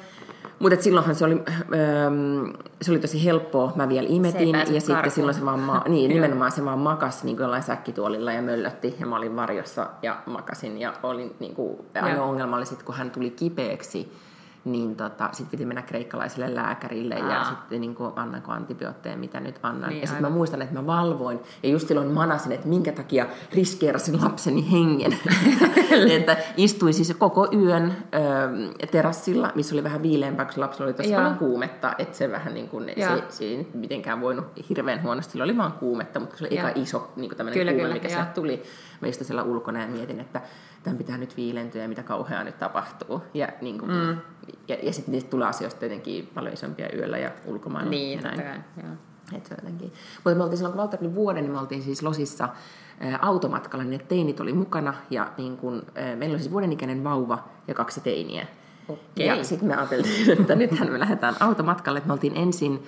[0.60, 2.10] Mutta silloinhan se oli, öö,
[2.82, 6.52] se oli tosi helppoa, mä vielä imetin ja sitten silloin se vaan, ma- niin nimenomaan
[6.52, 8.96] se vaan makasi niin jollain säkkituolilla ja möllötti.
[9.00, 12.96] Ja mä olin varjossa ja makasin ja olin niin kuin, ainoa ongelma oli sitten kun
[12.96, 14.12] hän tuli kipeäksi,
[14.66, 17.30] niin tota, sitten piti mennä kreikkalaiselle lääkärille Aa.
[17.30, 19.90] ja sitten niin kuin, annanko antibiootteja, mitä nyt annan.
[19.90, 23.26] Niin, ja sitten mä muistan, että mä valvoin ja just silloin manasin, että minkä takia
[23.54, 25.18] riskeerasin lapseni hengen.
[26.18, 27.94] että istuin siis koko yön
[28.82, 32.54] ö, terassilla, missä oli vähän viileämpää, kun lapsi oli tosi paljon kuumetta, että se vähän
[32.54, 36.46] niin kuin, se, se ei mitenkään voinut hirveän huonosti, sillä oli vaan kuumetta, mutta se
[36.46, 38.64] oli eka iso niin kuin tämmöinen kuume, kyllä, mikä sieltä tuli.
[39.02, 40.42] Mä istuin siellä ulkona ja mietin, että
[40.84, 43.22] tämän pitää nyt viilentyä ja mitä kauheaa nyt tapahtuu.
[43.34, 44.18] Ja, niin kuin, mm.
[44.68, 47.90] ja, ja sitten niistä tulee asioista tietenkin paljon isompia yöllä ja ulkomailla.
[47.90, 48.42] Niin, ja näin.
[48.42, 48.86] Kai,
[49.34, 49.94] Et jotenkin.
[50.24, 52.50] Mutta me oltiin silloin, kun Valtteri oli vuoden, niin me oltiin siis Losissa
[53.22, 57.74] automatkalla, niin teinit oli mukana ja niin kun, meillä oli siis vuoden ikäinen vauva ja
[57.74, 58.48] kaksi teiniä.
[58.88, 59.26] Okay.
[59.26, 62.84] Ja sitten me ajateltiin, että nythän me lähdetään automatkalle, että me oltiin ensin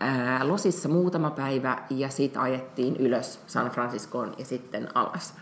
[0.00, 5.34] ää, Losissa muutama päivä ja sitten ajettiin ylös San Franciscoon ja sitten alas.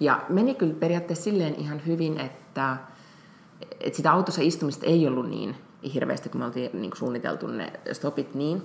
[0.00, 2.76] Ja meni kyllä periaatteessa silleen ihan hyvin, että,
[3.80, 5.56] että sitä autossa istumista ei ollut niin
[5.94, 8.62] hirveästi, kun me oltiin niin kuin suunniteltu ne stopit niin.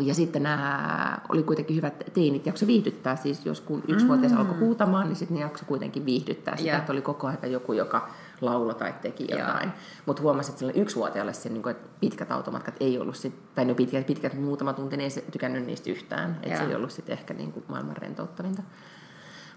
[0.00, 4.38] Ja sitten nämä oli kuitenkin hyvät teinit, jakso viihdyttää, siis jos kun yksi vuotias mm.
[4.38, 6.78] alkoi huutamaan, niin sitten ne jakso kuitenkin viihdyttää sitä, yeah.
[6.78, 8.08] että oli koko ajan joku, joka
[8.40, 9.72] laulo tai teki jotain.
[10.06, 13.64] Mutta huomasin, että sille yksivuotiaalle se, niin kuin, että pitkät automatkat ei ollut, sit, tai
[13.64, 16.38] no pitkät, pitkät muutama tunti, niin ei se tykännyt niistä yhtään.
[16.42, 18.62] Että se ei ollut sitten ehkä niin kuin maailman rentouttavinta.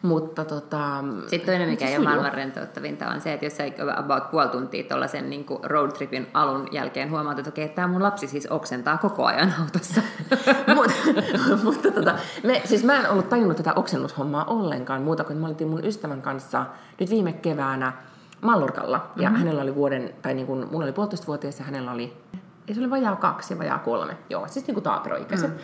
[0.01, 3.63] Mutta tota, Sitten toinen, mikä ei ole maailman rentouttavinta, on se, että jos sä
[3.95, 8.03] about puoli tuntia tuollaisen niin road tripin alun jälkeen huomaat, että okei, okay, tämä mun
[8.03, 10.01] lapsi siis oksentaa koko ajan autossa.
[10.75, 10.91] Mut,
[11.63, 15.67] mutta tota, me, siis mä en ollut tajunnut tätä oksennushommaa ollenkaan muuta kuin mä olin
[15.67, 16.65] mun ystävän kanssa
[16.99, 17.93] nyt viime keväänä
[18.41, 18.97] Mallorkalla.
[18.97, 19.23] Mm-hmm.
[19.23, 22.13] Ja hänellä oli vuoden, tai niin kuin, mulla oli puolitoista vuotias ja hänellä oli,
[22.67, 24.17] ei se oli vajaa kaksi ja vajaa kolme.
[24.29, 25.52] Joo, siis niin kuin taaperoikäiset.
[25.52, 25.58] Mm.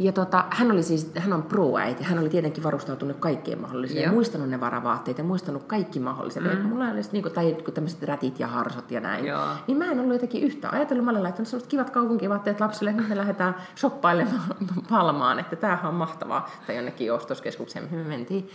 [0.00, 4.12] Ja tota, hän oli siis, hän on pro-äiti, hän oli tietenkin varustautunut kaikkeen mahdolliseen, ja
[4.12, 6.42] muistanut ne varavaatteet ja muistanut kaikki mahdolliset.
[6.42, 6.68] Mm.
[6.68, 9.26] Mulla oli niin kuin, tai tämmöiset rätit ja harsot ja näin.
[9.26, 9.46] Joo.
[9.66, 13.02] Niin mä en ollut jotenkin yhtä ajatellut, mä olen laittanut sellaiset kivat kaupunkivaatteet lapsille, että
[13.02, 14.42] me lähdetään shoppailemaan
[14.90, 16.50] Palmaan, että tämähän on mahtavaa.
[16.66, 18.50] Tai jonnekin ostoskeskukseen, mihin me mentiin.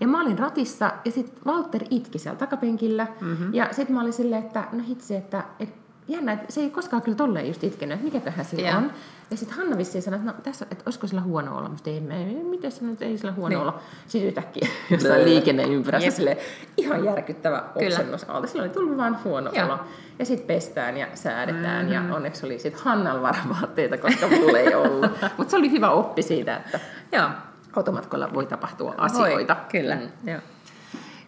[0.00, 3.06] Ja mä olin ratissa ja sitten Walter itki siellä takapenkillä.
[3.20, 3.54] Mm-hmm.
[3.54, 7.02] Ja sitten mä olin silleen, että no hitsi, että, että jännä, että se ei koskaan
[7.02, 8.78] kyllä tolleen just itkenyt, että mikä tähän sillä yeah.
[8.78, 8.92] on.
[9.30, 11.68] Ja sitten Hanna vissiin sanoi, että, no, tässä, että olisiko sillä huono olla.
[11.68, 13.58] Mutta ei, ei miten se nyt ei sillä huono niin.
[13.58, 13.80] olla.
[14.06, 16.38] Siis yhtäkkiä jossain liikenneympyrässä sille
[16.76, 18.46] ihan järkyttävä oksennus alta.
[18.46, 19.66] Sillä oli tullut vaan huono Joo.
[19.66, 19.78] olo.
[20.18, 21.86] Ja sitten pestään ja säädetään.
[21.86, 22.08] Mm-hmm.
[22.08, 25.10] Ja onneksi oli sitten Hannan varavaatteita, koska mulla ei ollut.
[25.36, 26.80] Mutta se oli hyvä oppi siitä, että
[27.12, 27.28] Joo.
[27.76, 29.56] automatkoilla voi tapahtua asioita.
[29.56, 29.94] Voi, kyllä.
[29.94, 30.30] Mm.
[30.30, 30.40] Joo.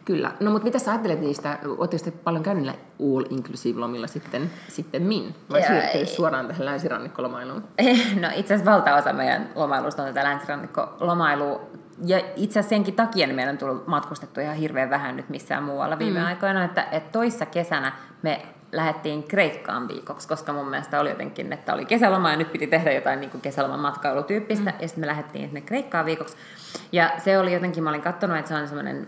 [0.08, 0.32] Kyllä.
[0.40, 1.58] No mutta mitä sä ajattelet niistä?
[1.78, 2.66] Oletteko te paljon käynyt
[3.00, 5.34] all inclusive lomilla sitten, sitten min?
[5.50, 7.64] Vai siirtyy suoraan tähän länsirannikkolomailuun?
[8.22, 11.60] No itse asiassa valtaosa meidän lomailusta on tätä länsirannikkolomailua.
[12.06, 15.62] Ja itse asiassa senkin takia niin meidän on tullut matkustettu ihan hirveän vähän nyt missään
[15.62, 16.26] muualla viime mm.
[16.26, 17.92] aikoina, että, että toissa kesänä
[18.22, 18.42] me
[18.72, 22.92] lähdettiin Kreikkaan viikoksi, koska mun mielestä oli jotenkin, että oli kesäloma ja nyt piti tehdä
[22.92, 24.76] jotain niin kesäloman matkailutyyppistä, mm.
[24.80, 26.36] ja sitten me lähdettiin sinne Kreikkaan viikoksi.
[26.92, 29.06] Ja se oli jotenkin, mä olin katsonut, että se on sellainen,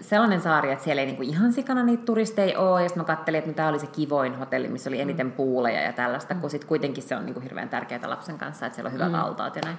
[0.00, 3.06] sellainen saari, että siellä ei niin kuin ihan sikana niitä turisteja ole, ja sitten mä
[3.06, 5.32] katselin, että no, tämä oli se kivoin hotelli, missä oli eniten mm.
[5.32, 8.74] puuleja ja tällaista, kun sitten kuitenkin se on niin kuin hirveän tärkeää lapsen kanssa, että
[8.74, 9.14] siellä on hyvät mm.
[9.14, 9.78] altaat ja näin.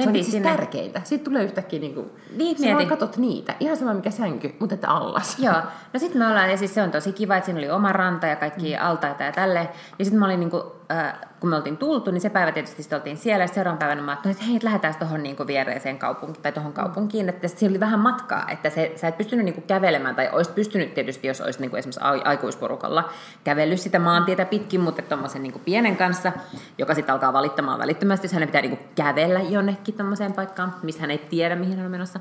[0.00, 0.50] Se on siis sinne.
[0.50, 1.00] tärkeintä.
[1.04, 3.54] Sitten tulee yhtäkkiä niin kuin, niin, sä vaan katot niitä.
[3.60, 5.38] Ihan sama mikä sänky, mutta että allas.
[5.38, 5.54] Joo.
[5.92, 8.26] No sitten me ollaan, ja siis se on tosi kiva, että siinä oli oma ranta
[8.26, 8.86] ja kaikki mm.
[8.86, 9.68] altaita ja tälleen.
[9.98, 10.62] Ja sitten mä olin niin kuin,
[10.92, 13.44] äh, kun me oltiin tultu, niin se päivä tietysti sitten oltiin siellä.
[13.44, 17.28] Ja seuraavan päivänä mä ajattelin, että hei, lähdetään tuohon niin viereiseen kaupunkiin tai tuohon kaupunkiin.
[17.28, 20.94] Että siinä oli vähän matkaa, että se, sä et pystynyt niin kävelemään, tai olisit pystynyt
[20.94, 23.08] tietysti, jos olisit niin esimerkiksi aikuisporukalla
[23.44, 26.32] kävellyt sitä maantietä pitkin, mutta tuommoisen niin pienen kanssa,
[26.78, 31.10] joka sitten alkaa valittamaan välittömästi, jos hänen pitää niin kävellä jonnekin tuommoiseen paikkaan, missä hän
[31.10, 32.20] ei tiedä, mihin hän on menossa.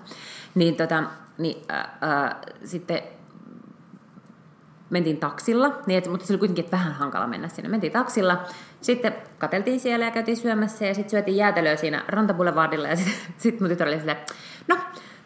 [0.56, 1.04] Niin, tota,
[1.38, 3.02] niin äh, äh, sitten
[4.92, 7.70] mentiin taksilla, niin et, mutta se oli kuitenkin että vähän hankala mennä sinne.
[7.70, 8.42] Mentiin taksilla,
[8.82, 13.60] sitten kateltiin siellä ja käytiin syömässä ja sitten syötiin jäätelöä siinä Rantaboulevardilla ja sitten sit
[13.60, 14.18] mun tytär oli silleen,
[14.68, 14.78] no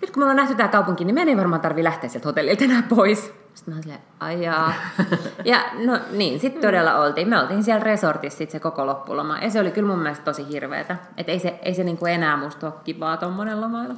[0.02, 2.64] nyt kun me ollaan nähty tämä kaupunki, niin meidän ei varmaan tarvi lähteä sieltä hotellilta
[2.64, 3.34] enää pois.
[3.54, 4.74] Sitten mä silleen, ajaa.
[5.46, 7.30] Ja no niin, sitten todella oltiin.
[7.30, 9.38] Me oltiin siellä resortissa sit se koko loppuloma.
[9.38, 10.98] Ja se oli kyllä mun mielestä tosi hirveetä.
[11.18, 13.94] Että ei se, ei se niinku enää musta ole kivaa tommonen lomailu.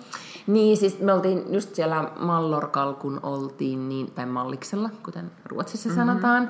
[0.47, 6.01] Niin, siis me oltiin just siellä Mallorcal, kun oltiin, niin, tai Malliksella, kuten Ruotsissa mm-hmm.
[6.01, 6.49] sanotaan.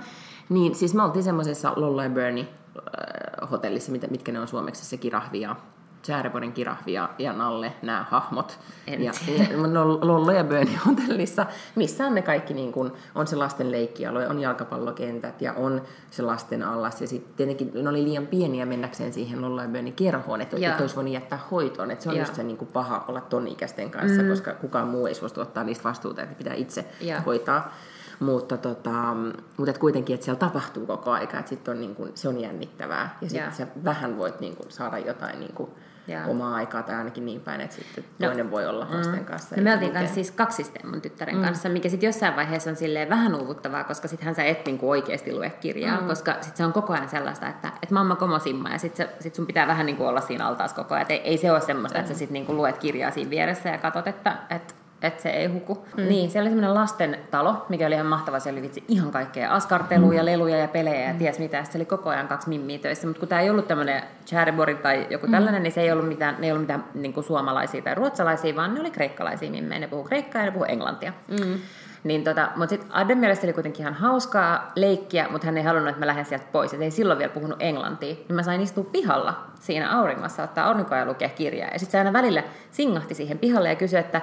[0.49, 5.41] Niin siis me oltiin semmoisessa Lolla Bernie äh, hotellissa, mitkä ne on suomeksi, se kirahvi
[5.41, 5.55] ja
[6.01, 8.59] Sääreporin kirahvi ja, ja Nalle, nämä hahmot.
[8.87, 9.61] En ja, ja
[10.01, 11.45] Lollo ja Böni hotellissa,
[11.75, 15.81] missä on ne kaikki, niin kun, on se lasten leikkialue, on jalkapallokentät ja on
[16.11, 17.01] se lasten allas.
[17.01, 20.83] Ja sitten tietenkin ne oli liian pieniä mennäkseen siihen Lollo ja Böni kerhoon, että, että
[20.83, 21.91] olisi voinut jättää hoitoon.
[21.91, 22.21] Että se on ja.
[22.21, 24.29] just se niin paha olla ton ikäisten kanssa, mm.
[24.29, 27.21] koska kukaan muu ei suostu ottaa niistä vastuuta, että pitää itse ja.
[27.21, 27.73] hoitaa.
[28.19, 29.15] Mutta, tota,
[29.57, 32.39] mutta et kuitenkin, että siellä tapahtuu koko aika, että sit on, niin kuin, se on
[32.39, 33.17] jännittävää.
[33.21, 35.71] Ja sitten sä vähän voit niin kuin, saada jotain niin kuin,
[36.07, 36.25] ja.
[36.25, 38.27] omaa aikaa tai ainakin niin päin, että sitten no.
[38.27, 39.25] toinen voi olla lasten mm.
[39.25, 39.55] kanssa.
[39.55, 41.43] No me oltiin kanssa siis kaksisteen mun tyttären mm.
[41.43, 44.89] kanssa, mikä sitten jossain vaiheessa on silleen vähän uuvuttavaa, koska sitten hän sä et niinku
[44.89, 46.07] oikeasti lue kirjaa, mm.
[46.07, 49.47] koska sitten se on koko ajan sellaista, että, että mamma komosimma ja sitten sit sun
[49.47, 51.01] pitää vähän niinku olla siinä altaas koko ajan.
[51.01, 51.99] Et ei, ei se ole semmoista, mm.
[51.99, 55.47] että sä sitten niinku luet kirjaa siinä vieressä ja katsot, että, että että se ei
[55.47, 55.85] huku.
[55.97, 56.03] Mm.
[56.03, 58.39] Niin, siellä oli semmoinen lasten talo, mikä oli ihan mahtava.
[58.39, 60.25] Siellä oli vitsi ihan kaikkea askarteluja, mm.
[60.25, 61.19] leluja ja pelejä ja mm.
[61.19, 61.63] ties mitä.
[61.63, 63.07] Se oli koko ajan kaksi mimmiä töissä.
[63.07, 65.31] Mutta kun tämä ei ollut tämmöinen Charibory tai joku mm.
[65.31, 68.55] tällainen, niin se ei ollut mitään, ne ei ollut mitään niin kuin suomalaisia tai ruotsalaisia,
[68.55, 69.79] vaan ne oli kreikkalaisia mimmejä.
[69.79, 71.13] Ne puhuu kreikkaa ja ne puhuu englantia.
[71.27, 71.59] Mm.
[72.03, 75.89] Niin tota, mutta sitten Adden mielestä oli kuitenkin ihan hauskaa leikkiä, mutta hän ei halunnut,
[75.89, 76.73] että mä lähden sieltä pois.
[76.73, 78.13] Et ei silloin vielä puhunut englantia.
[78.13, 81.69] Niin mä sain istua pihalla siinä auringossa, ottaa aurinkoa ja lukea kirjaa.
[81.73, 84.21] Ja sitten se aina välillä singahti siihen pihalle ja kysyi, että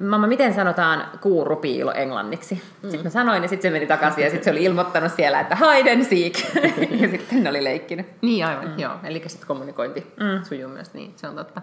[0.00, 2.54] Mamma, miten sanotaan kuurupiilo englanniksi?
[2.54, 2.90] Mm.
[2.90, 5.56] Sitten mä sanoin ja sitten se meni takaisin ja sitten se oli ilmoittanut siellä, että
[5.56, 6.38] hide and seek.
[7.02, 8.06] ja sitten ne oli leikkinyt.
[8.22, 8.78] Niin aivan, mm.
[8.78, 8.92] joo.
[9.04, 10.44] Eli sitten kommunikointi mm.
[10.44, 11.62] sujuu myös niin, se on totta.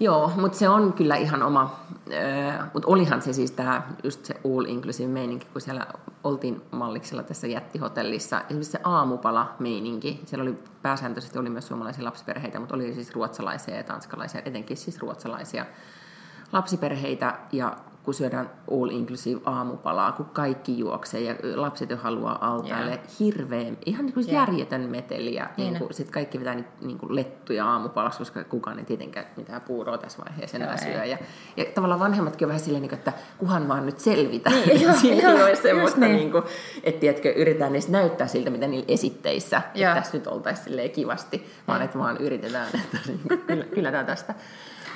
[0.00, 1.80] Joo, mutta se on kyllä ihan oma,
[2.12, 5.86] äh, mutta olihan se siis tämä just se all inclusive meininki, kun siellä
[6.24, 8.40] oltiin malliksella tässä jättihotellissa.
[8.40, 13.76] Esimerkiksi se aamupala meininki, siellä oli pääsääntöisesti oli myös suomalaisia lapsiperheitä, mutta oli siis ruotsalaisia
[13.76, 15.66] ja tanskalaisia, etenkin siis ruotsalaisia
[16.54, 22.90] lapsiperheitä ja kun syödään all inclusive aamupalaa, kun kaikki juoksee ja lapset jo haluaa altaille.
[22.90, 23.18] Yeah.
[23.20, 24.34] Hirveän, ihan niin kuin yeah.
[24.34, 28.84] järjetön meteli ja niin kuin, sit kaikki pitää niin kuin lettuja aamupalassa, koska kukaan ei
[28.84, 31.04] tietenkään mitään puuroa tässä vaiheessa enää syö.
[31.04, 31.18] Ja,
[31.56, 34.50] ja tavallaan vanhemmatkin on vähän silleen, niin että kuhan vaan nyt selvitä.
[34.50, 36.16] Niin, joo, Siinä ei ole semmoista, niin.
[36.16, 36.44] niin kuin,
[36.82, 41.82] että tiedätkö, yritetään niistä näyttää siltä, mitä niillä esitteissä, että tässä nyt oltaisiin kivasti, vaan
[41.82, 44.34] että vaan yritetään, että niin kuin, kyllä, kyllä tämä tästä.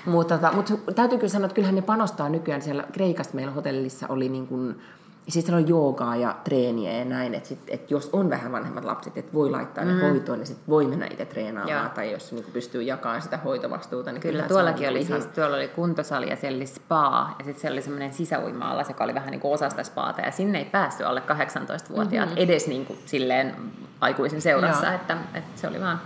[0.07, 4.07] Mutta tota, mut täytyy kyllä sanoa, että kyllähän ne panostaa nykyään siellä Kreikassa meillä hotellissa
[4.09, 4.81] oli niin kuin,
[5.29, 8.85] siis siellä on joogaa ja treeniä ja näin, että, sit, että jos on vähän vanhemmat
[8.85, 9.91] lapset, että voi laittaa mm.
[9.91, 11.89] ne hoitoon, niin sitten voi mennä itse treenaamaan, Joo.
[11.95, 14.13] tai jos niin pystyy jakamaan sitä hoitovastuuta.
[14.13, 15.23] Niin kyllä, tuollakin oli, ihan...
[15.23, 19.05] siis, tuolla oli kuntosali ja siellä oli spa, ja sitten siellä oli semmoinen sisäuima joka
[19.05, 22.43] oli vähän niin kuin osa sitä spaata, ja sinne ei päässyt alle 18-vuotiaat mm-hmm.
[22.43, 23.55] edes niin kuin, silleen
[24.01, 26.01] aikuisen seurassa, että, että se oli vaan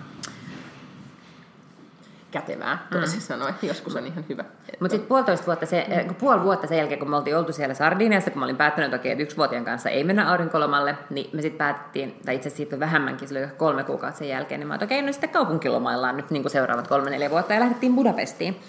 [2.32, 3.22] kätevää, toisin mm.
[3.22, 3.54] sanoen.
[3.62, 4.44] Joskus on ihan hyvä.
[4.80, 6.14] Mutta sitten puolitoista vuotta, se, mm.
[6.14, 9.00] puoli vuotta sen jälkeen, kun me oltiin oltu siellä Sardiniassa, kun mä olin päättänyt, että
[9.00, 13.28] okei, yksivuotiaan kanssa ei mennä aurinkolomalle, niin me sitten päätettiin, tai itse asiassa siitä vähemmänkin,
[13.28, 16.42] se oli kolme kuukautta sen jälkeen, niin mä että okei, no sitten kaupunkilomaillaan nyt niin
[16.42, 18.60] kuin seuraavat kolme-neljä vuotta, ja lähdettiin Budapestiin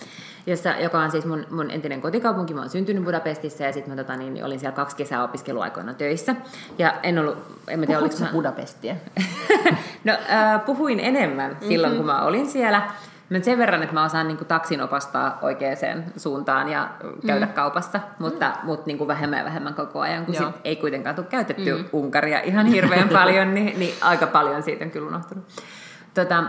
[0.47, 2.53] jossa, joka on siis mun, mun entinen kotikaupunki.
[2.53, 6.35] Mä oon syntynyt Budapestissa ja sitten mä tota, niin, olin siellä kaksi kesää opiskeluaikoina töissä.
[6.77, 7.37] Ja en ollut,
[7.67, 8.29] en mä tiedä, oliko mä...
[8.31, 8.95] Budapestia?
[10.03, 12.05] no, äh, puhuin enemmän silloin, mm-hmm.
[12.05, 12.81] kun mä olin siellä.
[13.33, 16.89] Mutta sen verran, että mä osaan niin kuin, taksin opastaa oikeaan suuntaan ja
[17.27, 17.53] käydä mm.
[17.53, 18.65] kaupassa, mutta, mm.
[18.65, 21.85] mutta niin kuin vähemmän ja vähemmän koko ajan, kun sit ei kuitenkaan tule käytetty mm.
[21.93, 25.45] Unkaria ihan hirveän paljon, niin, niin aika paljon siitä on kyllä unohtunut.
[26.13, 26.43] Tota,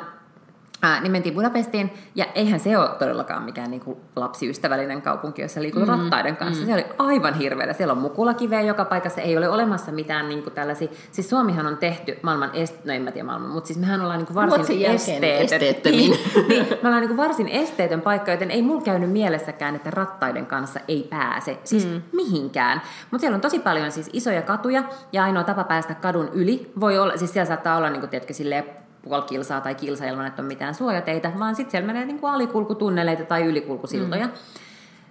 [0.82, 5.62] Ää, niin mentiin Budapestiin, ja eihän se ole todellakaan mikään niin kuin lapsiystävällinen kaupunki, jossa
[5.62, 6.62] liikuu mm, rattaiden kanssa.
[6.62, 6.66] Mm.
[6.66, 7.72] Se oli aivan hirveä.
[7.72, 10.88] Siellä on mukulakiveä joka paikassa, ei ole olemassa mitään niin kuin tällaisia.
[11.12, 12.84] Siis Suomihan on tehty maailman, est...
[12.84, 15.92] no en mä tiedä maailman, mutta siis mehän ollaan niin kuin varsin esteetön.
[15.94, 16.18] Niin,
[16.48, 20.46] niin, me ollaan niin kuin varsin esteetön paikka, joten ei mulla käynyt mielessäkään, että rattaiden
[20.46, 21.58] kanssa ei pääse.
[21.64, 22.02] Siis mm.
[22.12, 22.82] mihinkään.
[23.10, 26.98] Mutta siellä on tosi paljon siis isoja katuja, ja ainoa tapa päästä kadun yli voi
[26.98, 28.64] olla, siis siellä saattaa olla niin kuin, tiedätkö, silleen
[29.04, 32.32] puoli kilsaa tai kilsa ilman, että on mitään suojateitä, vaan sitten siellä menee niin kuin
[32.32, 34.26] alikulkutunneleita tai ylikulkusiltoja.
[34.26, 34.32] Mm.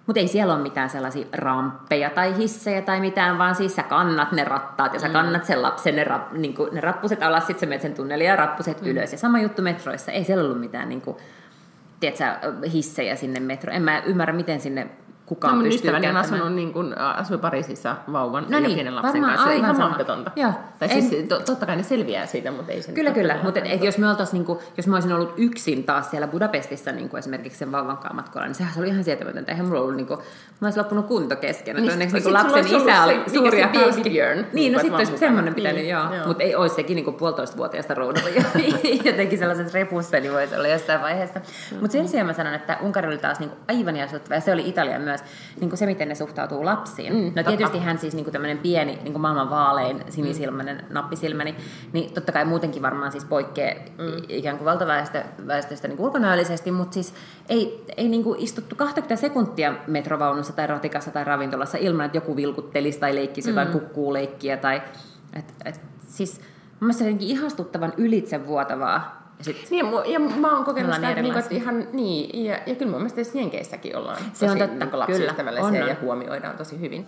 [0.05, 4.31] Mutta ei siellä ole mitään sellaisia ramppeja tai hissejä tai mitään, vaan siis sä kannat
[4.31, 5.13] ne rattaat ja sä mm.
[5.13, 8.27] kannat sen lapsen, ne, rap, niin kuin, ne rappuset alas, sitten sä menet sen tunnelin
[8.27, 8.87] ja rappuset mm.
[8.87, 9.11] ylös.
[9.11, 11.17] Ja sama juttu metroissa, ei siellä ollut mitään niin kuin,
[11.99, 12.23] tiedätkö,
[12.73, 13.75] hissejä sinne metroon.
[13.75, 14.87] En mä ymmärrä, miten sinne
[15.25, 18.95] kukaan no, pystyy ystäväni on asunut niin kuin, asui Pariisissa vauvan no ja niin, pienen
[18.95, 19.47] lapsen kanssa.
[19.47, 20.31] Aivan ihan mahdotonta.
[20.35, 20.51] Joo.
[20.79, 21.03] Tai en...
[21.03, 23.39] siis to, totta kai ne selviää siitä, mutta ei se Kyllä, kyllä.
[23.43, 24.45] Mutta et, jos, me niin
[24.77, 28.55] jos mä olisin ollut yksin taas siellä Budapestissa niin kuin esimerkiksi sen vauvan matkoilla, niin
[28.55, 29.51] sehän oli ihan sietämätöntä.
[29.51, 30.19] Eihän mulla ollut, niin kuin,
[30.59, 31.75] mä olisin loppunut kunto kesken.
[31.75, 34.13] Niin, onneksi niin lapsen isä oli suuri ja hauski.
[34.53, 36.05] Niin, no sitten olisi semmoinen pitänyt, niin, joo.
[36.27, 38.29] Mutta ei olisi sekin niin puolitoista-vuotiaasta roudalla
[39.05, 41.41] jotenkin sellaiset repussa, niin voisi olla jossain vaiheessa.
[41.71, 44.53] Mutta sen sijaan mä sanon, että Unkari oli taas niin kuin aivan jäsuttava, ja se
[44.53, 45.22] oli Italia myös,
[45.59, 47.13] niin kuin se miten ne suhtautuu lapsiin.
[47.13, 50.93] Mm, no tietysti hän siis niin kuin tämmöinen pieni, niin kuin maailman vaalein, sinisilmäinen mm.
[50.93, 51.55] nappisilmäni,
[51.93, 54.23] niin totta kai muutenkin varmaan siis poikkeaa mm.
[54.29, 57.13] ikään kuin valtaväestöstä niin ulkonäöllisesti, mutta siis
[57.49, 62.35] ei, ei niin kuin istuttu 20 sekuntia metrovaunussa tai ratikassa tai ravintolassa ilman, että joku
[62.35, 63.57] vilkuttelisi tai leikkisi mm.
[63.57, 64.81] jotain kukkuuleikkiä tai
[65.33, 66.41] et, et, siis
[66.83, 72.45] Mielestäni jotenkin ihastuttavan ylitsevuotavaa sit niin, ja, mä oon kokenut sitä, niin, että ihan niin,
[72.45, 76.57] ja, ja kyllä mun mielestä Jenkeissäkin ollaan se tosi on totta, niin lapsiystävällisiä ja huomioidaan
[76.57, 77.05] tosi hyvin.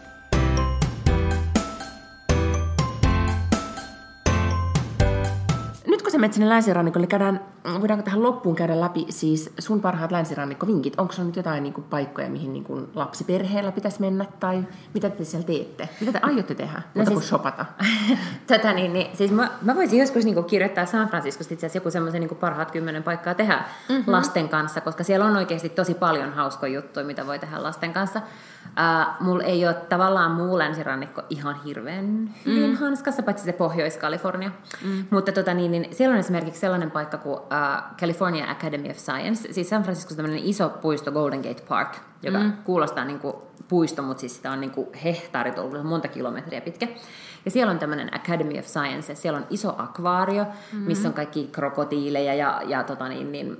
[6.15, 7.39] Kun sä menet sinne länsirannikolle, niin käydään,
[7.81, 10.99] voidaanko tähän loppuun käydä läpi siis sun parhaat länsirannikkovinkit?
[10.99, 14.63] Onko sulla nyt jotain niin kuin, paikkoja, mihin niin kuin, lapsiperheellä pitäisi mennä, tai
[14.93, 15.89] mitä te siellä teette?
[15.99, 17.65] Mitä te aiotte tehdä, no siis, shopata?
[18.47, 21.77] Tätä niin, niin, siis mä, mä voisin joskus niin kuin, kirjoittaa San Franciscosta itse asiassa
[21.77, 24.11] joku semmoisen niin parhaat kymmenen paikkaa tehdä mm-hmm.
[24.11, 28.21] lasten kanssa, koska siellä on oikeasti tosi paljon hauskoja juttuja, mitä voi tehdä lasten kanssa.
[28.65, 32.75] Uh, mulla ei ole tavallaan muu länsirannikko ihan hirveän hyvin mm.
[32.75, 34.51] hanskassa, paitsi se Pohjois-Kalifornia.
[34.85, 35.05] Mm.
[35.09, 39.53] Mutta tota, niin, niin, siellä on esimerkiksi sellainen paikka kuin uh, California Academy of Science.
[39.53, 42.53] Siis San Franciscossa tämmöinen iso puisto Golden Gate Park, joka mm.
[42.63, 43.35] kuulostaa niin kuin
[43.67, 46.87] puisto, mutta siis sitä on niin kuin hehtaarit, monta kilometriä pitkä.
[47.45, 50.79] Ja siellä on tämmöinen Academy of Science, siellä on iso akvaario, mm-hmm.
[50.87, 53.57] missä on kaikki krokotiileja ja, ja tota niin, niin,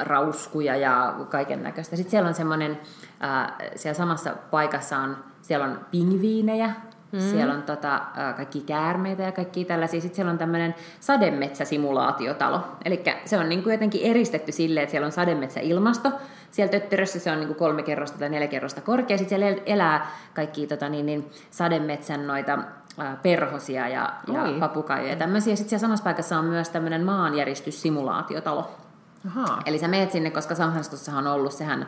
[0.00, 1.96] rauskuja ja kaiken näköistä.
[1.96, 2.80] Sitten siellä on semmoinen,
[3.24, 6.74] äh, siellä samassa paikassa on, siellä on pingviinejä,
[7.12, 7.20] Mm.
[7.20, 8.02] Siellä on tota,
[8.36, 10.00] kaikki käärmeitä ja kaikki tällaisia.
[10.00, 12.60] Sitten siellä on tämmöinen sademetsäsimulaatiotalo.
[12.84, 16.12] Eli se on niin kuin jotenkin eristetty silleen, että siellä on sademetsäilmasto.
[16.50, 19.18] Siellä tötterössä se on niin kuin kolme kerrosta tai neljä kerrosta korkea.
[19.18, 22.58] Sitten siellä elää kaikki tota, niin, niin, sademetsän noita
[23.22, 25.56] perhosia ja, ja papukaijoja ja tämmöisiä.
[25.56, 28.70] Sitten siellä samassa paikassa on myös tämmöinen maanjäristyssimulaatiotalo.
[29.26, 29.62] Aha.
[29.66, 31.86] Eli sä meet sinne, koska San Franciscossahan on ollut sehän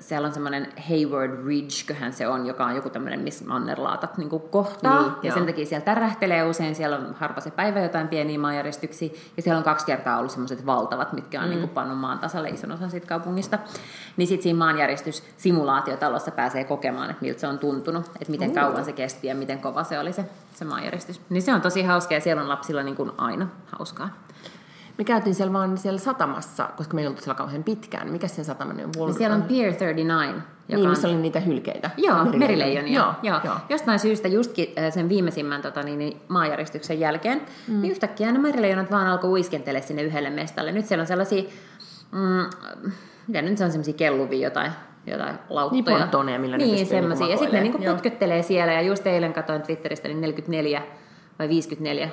[0.00, 4.30] siellä on semmoinen Hayward Ridge, köhän se on, joka on joku tämmöinen, missä mannerlaatat niin
[4.50, 5.02] kohtaa.
[5.02, 5.34] Niin, ja joo.
[5.34, 9.10] sen takia siellä tärähtelee usein, siellä on harva se päivä jotain pieniä maanjäristyksiä.
[9.36, 11.54] Ja siellä on kaksi kertaa ollut semmoiset valtavat, mitkä on mm.
[11.54, 13.58] niin pannut maan tasalle ison osan siitä kaupungista.
[14.16, 18.54] Niin sitten siinä maanjäristyssimulaatiotalossa pääsee kokemaan, että miltä se on tuntunut, että miten uh.
[18.54, 20.24] kauan se kesti ja miten kova se oli se,
[20.54, 21.20] se maanjäristys.
[21.30, 24.10] Niin se on tosi hauska ja siellä on lapsilla niin kuin aina hauskaa.
[24.98, 28.10] Me käytiin siellä vaan siellä satamassa, koska me ei oltu siellä kauhean pitkään.
[28.10, 29.14] Mikä se satama on?
[29.14, 30.56] Siellä on Pier 39.
[30.68, 31.90] Joka niin, missä oli niitä hylkeitä.
[31.96, 33.00] Joo, merileijonia.
[33.00, 33.40] Joo, joo.
[33.44, 33.54] joo.
[33.68, 37.80] Jostain syystä justkin äh, sen viimeisimmän tota, niin, niin, maanjäristyksen jälkeen, mm.
[37.80, 40.72] niin yhtäkkiä ne merileijonat vaan alkoi uiskentele sinne yhdelle mestalle.
[40.72, 41.42] Nyt siellä on sellaisia,
[42.12, 42.90] mm,
[43.26, 44.72] mitä nyt se on sellaisia kelluvia jotain,
[45.06, 45.82] jotain lauttoja.
[45.82, 47.28] Niin pontoneja, millä niin, ne semmoisia.
[47.28, 48.72] Ja sitten ne niin putköttelee siellä.
[48.72, 50.82] Ja just eilen katsoin Twitteristä, niin 44
[51.38, 52.08] vai 54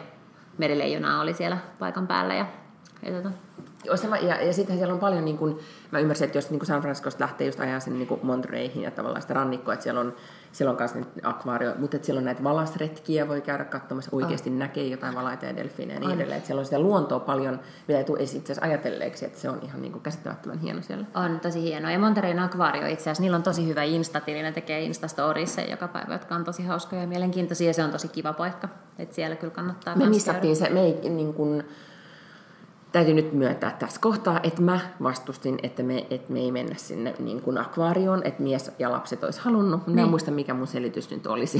[0.57, 2.33] merileijonaa oli siellä paikan päällä.
[2.33, 2.45] Ja
[3.05, 4.17] ja, tota.
[4.21, 5.59] ja, ja sitten siellä on paljon, niin kuin,
[5.91, 9.21] mä ymmärsin, että jos niin San Franciscosta lähtee just ajaa sinne niin Montereyhin ja tavallaan
[9.21, 10.15] sitä rannikkoa, että siellä on,
[10.51, 14.55] siellä on myös akvaario, mutta että siellä on näitä valasretkiä, voi käydä katsomassa, oikeasti oh.
[14.55, 16.37] näkee jotain valaita ja delfiinejä ja niin edelleen.
[16.37, 19.59] Että siellä on sitä luontoa paljon, mitä ei tule itse asiassa ajatelleeksi, että se on
[19.63, 21.05] ihan niin kuin käsittämättömän hieno siellä.
[21.13, 21.89] On tosi hieno.
[21.89, 26.13] Ja Montereyn akvaario itse asiassa, niillä on tosi hyvä instatili, ne tekee Instastorissa joka päivä,
[26.13, 28.69] jotka on tosi hauskoja ja mielenkiintoisia, ja se on tosi kiva paikka.
[28.99, 31.63] Että siellä kyllä kannattaa Me missattiin se, me ei niin kuin,
[32.93, 37.15] täytyy nyt myöntää tässä kohtaa, että mä vastustin, että me, että me ei mennä sinne
[37.19, 39.87] niin kuin akvaarioon, että mies ja lapset olisi halunnut.
[39.87, 40.09] Mä en niin.
[40.09, 41.59] muista, mikä mun selitys nyt olisi.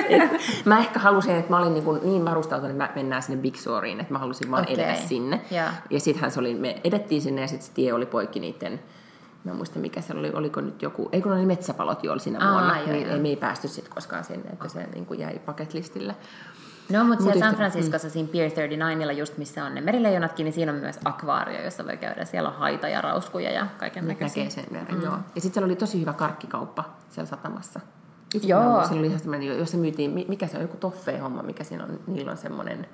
[0.64, 3.56] mä ehkä halusin, että mä olin niin, kuin niin varustautunut, että mä mennään sinne Big
[3.56, 4.74] Shoreen, että mä halusin vaan okay.
[4.74, 5.40] edetä sinne.
[5.52, 5.82] Yeah.
[5.90, 8.80] Ja sittenhän se oli, me edettiin sinne ja sitten se tie oli poikki niiden
[9.44, 12.20] Mä en muista mikä se oli, oliko nyt joku, ei kun oli metsäpalot jo oli
[12.20, 13.18] siinä Aa, vuonna, joo, niin joo.
[13.18, 16.14] Me ei päästy sitten koskaan sinne, että se niin kuin jäi paketlistille.
[16.90, 18.12] No, mutta siellä San Franciscossa mm.
[18.12, 21.96] siinä Pier 39, just missä on ne merileijonatkin, niin siinä on myös akvaario, jossa voi
[21.96, 22.24] käydä.
[22.24, 24.44] Siellä on haita ja rauskuja ja kaiken näköisiä.
[24.44, 25.02] Näkee sen mm.
[25.02, 25.12] joo.
[25.12, 27.80] Ja sitten siellä oli tosi hyvä karkkikauppa siellä satamassa.
[28.34, 28.84] Itse joo.
[28.84, 32.30] Siellä oli ihan semmoinen, jossa myytiin, mikä se on, joku toffee-homma, mikä siinä on, niillä
[32.30, 32.86] on semmoinen...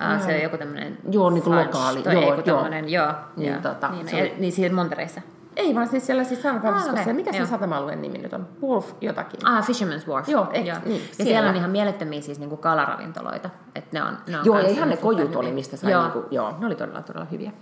[0.00, 0.98] Ah, se on joku tämmöinen...
[1.10, 2.02] Joo, niin kuin lokaali.
[2.04, 2.42] Joo, joo.
[2.86, 3.14] joo.
[3.36, 3.60] Niin, joo.
[3.62, 4.34] Tota, niin, oli...
[4.38, 5.20] niin siinä Montereissa.
[5.58, 7.00] Ei, vaan siis siellä siis San Franciscossa.
[7.00, 7.12] Ah, okay.
[7.14, 8.48] Mikä se satama-alueen nimi nyt on?
[8.62, 9.40] Wolf jotakin.
[9.46, 10.28] Ah, Fisherman's Wharf.
[10.28, 10.76] Joo, ek, Joo.
[10.84, 11.30] Niin, ja siellä.
[11.30, 13.50] siellä on ihan mielettömiä siis niinku kalaravintoloita.
[13.74, 16.02] Et ne on, ne on joo, ja ihan ne kojut oli, mistä sai joo.
[16.02, 17.52] Niinku, joo, ne oli todella, todella hyviä.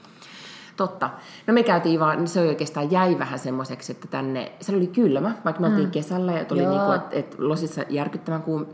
[0.77, 1.11] Totta.
[1.47, 5.61] No me käytiin vaan, se oikeastaan jäi vähän semmoiseksi, että tänne, se oli kylmä, vaikka
[5.61, 5.91] me oltiin mm.
[5.91, 8.67] kesällä ja tuli niinku, että et losissa järkyttävän kuum,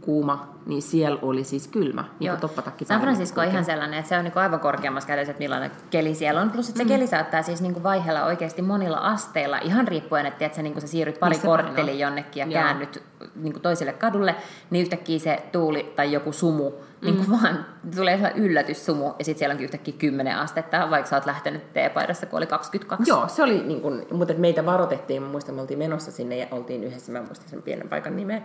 [0.00, 2.84] kuuma, niin siellä oli siis kylmä, niin kuin toppatakki.
[2.84, 5.70] San Francisco on ihan sellainen, että se on niin kuin aivan korkeammassa kädessä, että millainen
[5.90, 6.50] keli siellä on.
[6.50, 6.88] Plus, että se mm.
[6.88, 10.72] keli saattaa siis niin kuin vaihdella oikeasti monilla asteilla, ihan riippuen, että, että sä, niin
[10.72, 12.62] kuin sä siirryt pari kortteliin jonnekin ja Joo.
[12.62, 13.02] käännyt
[13.34, 14.34] niin kuin toiselle kadulle,
[14.70, 16.72] niin yhtäkkiä se tuuli tai joku sumu
[17.02, 17.32] niin kuin mm.
[17.42, 21.72] vaan tulee sellainen yllätyssumu ja sitten siellä onkin yhtäkkiä 10 astetta, vaikka sä oot lähtenyt
[21.72, 23.10] teepaidassa, kun oli 22.
[23.10, 26.84] Joo, se oli niin kuin, mutta meitä varoitettiin, muistan, me oltiin menossa sinne ja oltiin
[26.84, 28.42] yhdessä, mä muistan sen pienen paikan nimeä,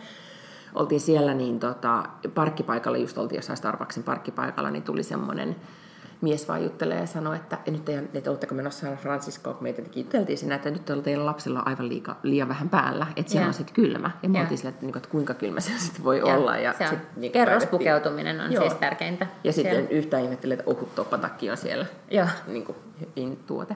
[0.76, 2.04] oltiin siellä, niin tota,
[2.34, 5.56] parkkipaikalla, just oltiin jossain Starbucksin parkkipaikalla, niin tuli semmoinen
[6.22, 9.82] mies vaan juttelee ja sanoi, että nyt ei, että oletteko menossa San Francisco, kun meitä
[9.96, 13.48] juteltiin siinä, että nyt teillä lapsilla aivan liika, liian vähän päällä, että siellä yeah.
[13.48, 14.12] on sitten kylmä.
[14.24, 16.38] Ja me oltiin sille, että, niinku, että kuinka kylmä se sitten voi yeah.
[16.38, 16.58] olla.
[16.58, 16.90] Ja se on.
[16.90, 18.64] Sit, niin Kerrospukeutuminen on Joo.
[18.64, 19.28] siis tärkeintä.
[19.44, 22.28] Ja sitten yhtään ihmettelin, että ohut toppatakki on siellä Joo.
[22.48, 22.78] Niin kuin,
[23.48, 23.76] tuote.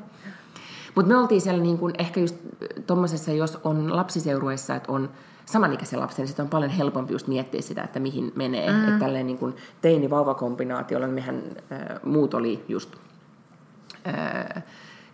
[0.95, 2.35] Mutta me oltiin siellä niin kuin, ehkä just
[2.87, 5.09] tuommoisessa, jos on lapsiseurueessa, että on
[5.51, 8.71] samanikäisen lapsen, niin sitten on paljon helpompi just miettiä sitä, että mihin menee.
[8.71, 8.79] Mm.
[8.79, 12.95] Että tälleen niin kuin teini-vauva-kombinaatiolla, niin mehän äh, muut oli just
[14.07, 14.63] äh,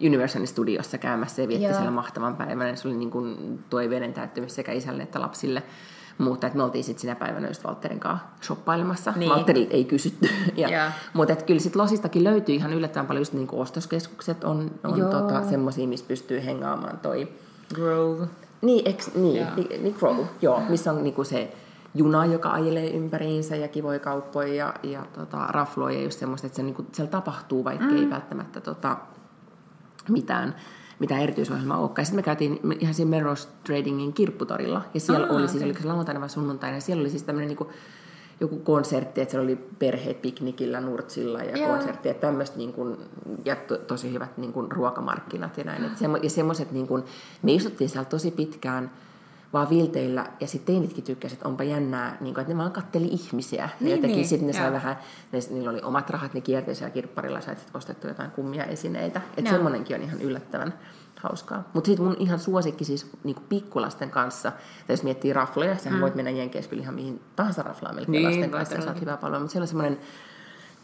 [0.05, 2.77] Universal Studiossa käymässä ja vietti siellä mahtavan päivän.
[2.77, 5.63] Se oli niin kuin toiveiden täyttymys sekä isälle että lapsille.
[6.17, 9.13] Mutta että me oltiin sitten sinä päivänä just Walterin kanssa shoppailemassa.
[9.15, 9.31] Niin.
[9.31, 10.29] Walterilta ei kysytty.
[10.57, 14.71] ja, mutta että kyllä sitten Losistakin löytyy ihan yllättävän paljon just niin kuin ostoskeskukset on,
[14.83, 17.27] on tota, semmoisia, missä pystyy hengaamaan toi
[17.73, 18.27] Grove.
[18.65, 19.55] Niin, eks, niin, yeah.
[19.55, 21.53] niin, niin Crow, joo, missä on niinku se
[21.95, 26.55] juna, joka ajelee ympäriinsä ja kivoja kauppoja ja, ja tota, rafloja ja just semmoista, että
[26.55, 27.97] se, niinku, siellä tapahtuu, vaikka mm.
[27.97, 28.97] ei välttämättä tota,
[30.09, 30.55] mitään,
[30.99, 32.05] mitään erityisohjelmaa olekaan.
[32.05, 35.65] Sitten me käytiin ihan siinä Melrose Tradingin kirpputorilla ja siellä ah, oli siis, okay.
[35.65, 37.69] oliko se lauantaina vai sunnuntaina, ja siellä oli siis tämmöinen niinku,
[38.39, 41.69] joku konsertti, että siellä oli perheet piknikillä Nurtsilla ja Joo.
[41.69, 42.97] konsertti, että tämmöistä niin kuin,
[43.45, 45.85] ja to, tosi hyvät niin kuin, ruokamarkkinat ja näin.
[45.85, 47.03] Et semmo, ja semmoiset, niin kuin,
[47.41, 48.91] me istuttiin siellä tosi pitkään
[49.53, 53.07] vaan vilteillä, ja sitten teinitkin tykkäsivät, että onpa jännää, niin kuin, että ne vaan katteli
[53.07, 53.69] ihmisiä.
[53.79, 54.97] Niin, ja jotenkin niin, sitten ne sai vähän,
[55.31, 59.21] ne, niillä oli omat rahat, ne kierteli siellä kirpparilla, sait sitten ostettu jotain kummia esineitä.
[59.37, 60.73] Että semmoinenkin on ihan yllättävän
[61.25, 61.63] hauskaa.
[61.73, 66.01] Mutta sitten mun ihan suosikki siis niinku pikkulasten kanssa, tai jos miettii rafloja, sehän mm.
[66.01, 69.17] voit mennä Jenkeissä kyllä ihan mihin tahansa raflaan melkein niin, lasten kanssa, ja saat hyvää
[69.17, 69.39] palvelua.
[69.39, 69.99] Mutta siellä on semmoinen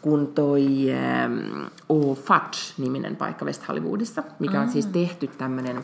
[0.02, 5.82] kun toi ähm, O Fudge-niminen paikka West Hollywoodissa, mikä on siis tehty tämmöinen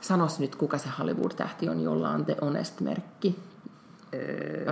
[0.00, 3.38] Sanos nyt, kuka se Hollywood-tähti on, jolla on The Honest-merkki.
[4.14, 4.64] Öö,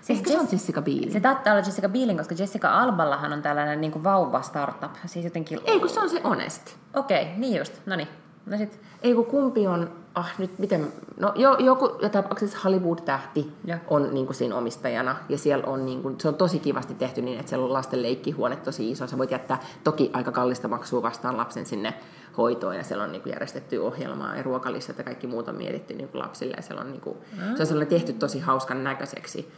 [0.00, 1.10] Siis Ehkä se on Jessica Biel.
[1.10, 4.90] Se taitaa olla Jessica Bielin, koska Jessica Alballahan on tällainen niin kuin vauva startup.
[5.06, 5.60] Siis jotenkin...
[5.64, 6.76] Ei, kun se on se Honest.
[6.94, 7.72] Okei, okay, niin just.
[7.86, 8.08] No niin.
[8.46, 8.80] No sit.
[9.02, 13.78] Ei kun kumpi on, ah nyt miten, no jo, joku tapauksessa Hollywood-tähti ja.
[13.88, 17.22] on niin kuin siinä omistajana ja siellä on, niin kuin, se on tosi kivasti tehty
[17.22, 19.06] niin, että siellä on lasten leikkihuone tosi iso.
[19.06, 21.94] Sä voit jättää toki aika kallista maksua vastaan lapsen sinne
[22.38, 26.08] hoitoon ja siellä on niin kuin järjestetty ohjelmaa ja ruokalistat ja kaikki muuta mietitty niin
[26.08, 27.56] kuin lapsille ja siellä on, niin kuin, mm.
[27.56, 29.52] se on sellainen tehty tosi hauskan näköiseksi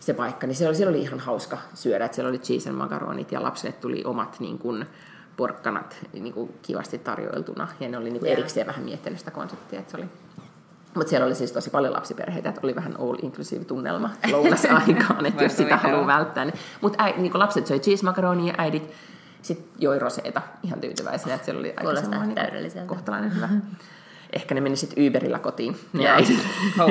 [0.00, 2.78] se paikka, niin siellä oli, siellä oli ihan hauska syödä, että siellä oli cheese and
[2.78, 4.86] makaronit ja lapsille tuli omat niin kuin,
[5.36, 7.68] porkkanat niin kuin kivasti tarjoiltuna.
[7.80, 8.38] Ja ne oli niin kuin yeah.
[8.38, 10.08] erikseen vähän miettinyt sitä konseptia, että se oli
[10.94, 15.42] mutta siellä oli siis tosi paljon lapsiperheitä, että oli vähän all inclusive tunnelma lounasaikaan, että
[15.42, 16.46] jos sitä haluaa välttää.
[16.80, 18.92] Mutta niin lapset söi cheese macaronia ja äidit
[19.42, 21.92] sitten joi roseita ihan tyytyväisenä, että siellä oli aika
[22.26, 23.48] niin kohtalainen hyvä.
[24.32, 26.46] Ehkä ne meni sitten Uberillä kotiin, ne äidit.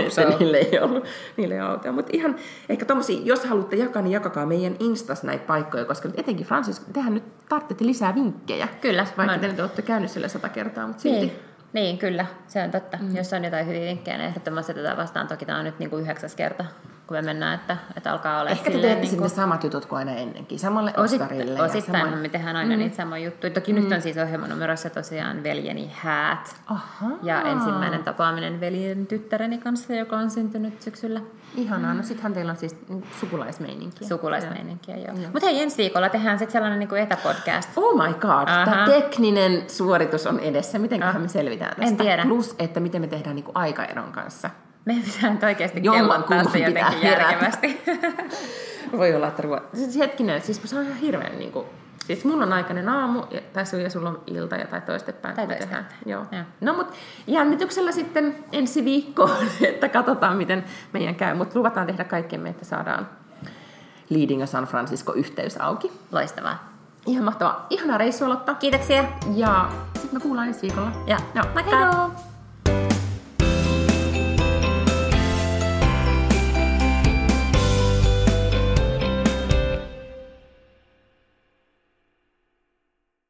[0.10, 0.22] so.
[0.40, 1.06] niille ei ollut,
[1.38, 1.92] niille ei autoja.
[1.92, 2.36] Mutta ihan
[2.70, 7.14] ehkä tommosia, jos haluatte jakaa, niin jakakaa meidän Instas näitä paikkoja, koska etenkin Francis, tehän
[7.14, 8.68] nyt tarvitsette lisää vinkkejä.
[8.82, 9.06] Kyllä.
[9.18, 11.20] Vaikka te nyt olette käynyt sille sata kertaa, mutta silti.
[11.20, 11.32] Niin.
[11.74, 12.98] Niin, kyllä, se on totta.
[13.02, 13.16] Mm.
[13.16, 15.28] Jos on jotain hyviä vinkkejä, niin ehdottomasti tätä vastaan.
[15.28, 16.66] Toki tämä on nyt niin kuin yhdeksäs kerta,
[17.12, 19.30] kun me mennään, että, että alkaa olla Ehkä te teette niin kuin...
[19.30, 20.94] samat jutut kuin aina ennenkin, samalle.
[20.98, 22.16] Osittain sama...
[22.16, 22.80] me tehdään aina mm.
[22.80, 23.54] niitä samoja juttuja.
[23.54, 23.80] Toki mm.
[23.80, 26.56] nyt on siis ohjelmanumerossa tosiaan veljeni häät.
[26.68, 27.10] Aha.
[27.24, 31.22] Ja ensimmäinen tapaaminen veljen tyttäreni kanssa, joka on syntynyt syksyllä.
[31.56, 32.76] Ihanaa, no sittenhän teillä on siis
[33.20, 34.08] sukulaismeininkiä.
[34.08, 35.06] Sukulaismeininkiä, joo.
[35.06, 35.32] joo.
[35.34, 37.70] Mutta hei, ensi viikolla tehdään sitten sellainen niin kuin etäpodcast.
[37.76, 40.80] Oh my god, tämä tekninen suoritus on edessä.
[40.80, 41.22] Mitenköhän ah.
[41.22, 41.86] me selvitään tästä?
[41.86, 42.24] En tiedä.
[42.24, 44.50] Plus, että miten me tehdään niin kuin aikaeron kanssa.
[44.86, 47.82] Me pitää nyt oikeasti kellottaa se jotenkin järkevästi.
[48.98, 49.62] Voi olla, että ruo...
[49.74, 51.66] Siis hetkinen, siis se on ihan hirveän niin kuin...
[52.06, 53.24] Siis mun on aikainen aamu,
[53.54, 55.36] tai sun ja sulla on ilta ja tai toistepäin.
[55.36, 55.86] Tai toistepäin.
[56.06, 56.26] Joo.
[56.32, 56.46] Ja.
[56.62, 56.88] No mut
[57.28, 59.30] jännityksellä sitten ensi viikko,
[59.70, 60.64] että katsotaan miten
[60.94, 61.36] meidän käy.
[61.36, 63.10] Mutta luvataan tehdä kaikkemme, että saadaan
[64.10, 65.92] Leading San Francisco yhteys auki.
[66.12, 66.72] Loistavaa.
[67.06, 67.68] Ihan mahtavaa.
[67.70, 68.54] Ihanaa reissua, Lotta.
[68.54, 69.06] Kiitoksia.
[69.36, 70.92] Ja sitten me kuullaan ensi viikolla.
[71.08, 72.31] Ja, no, moikka!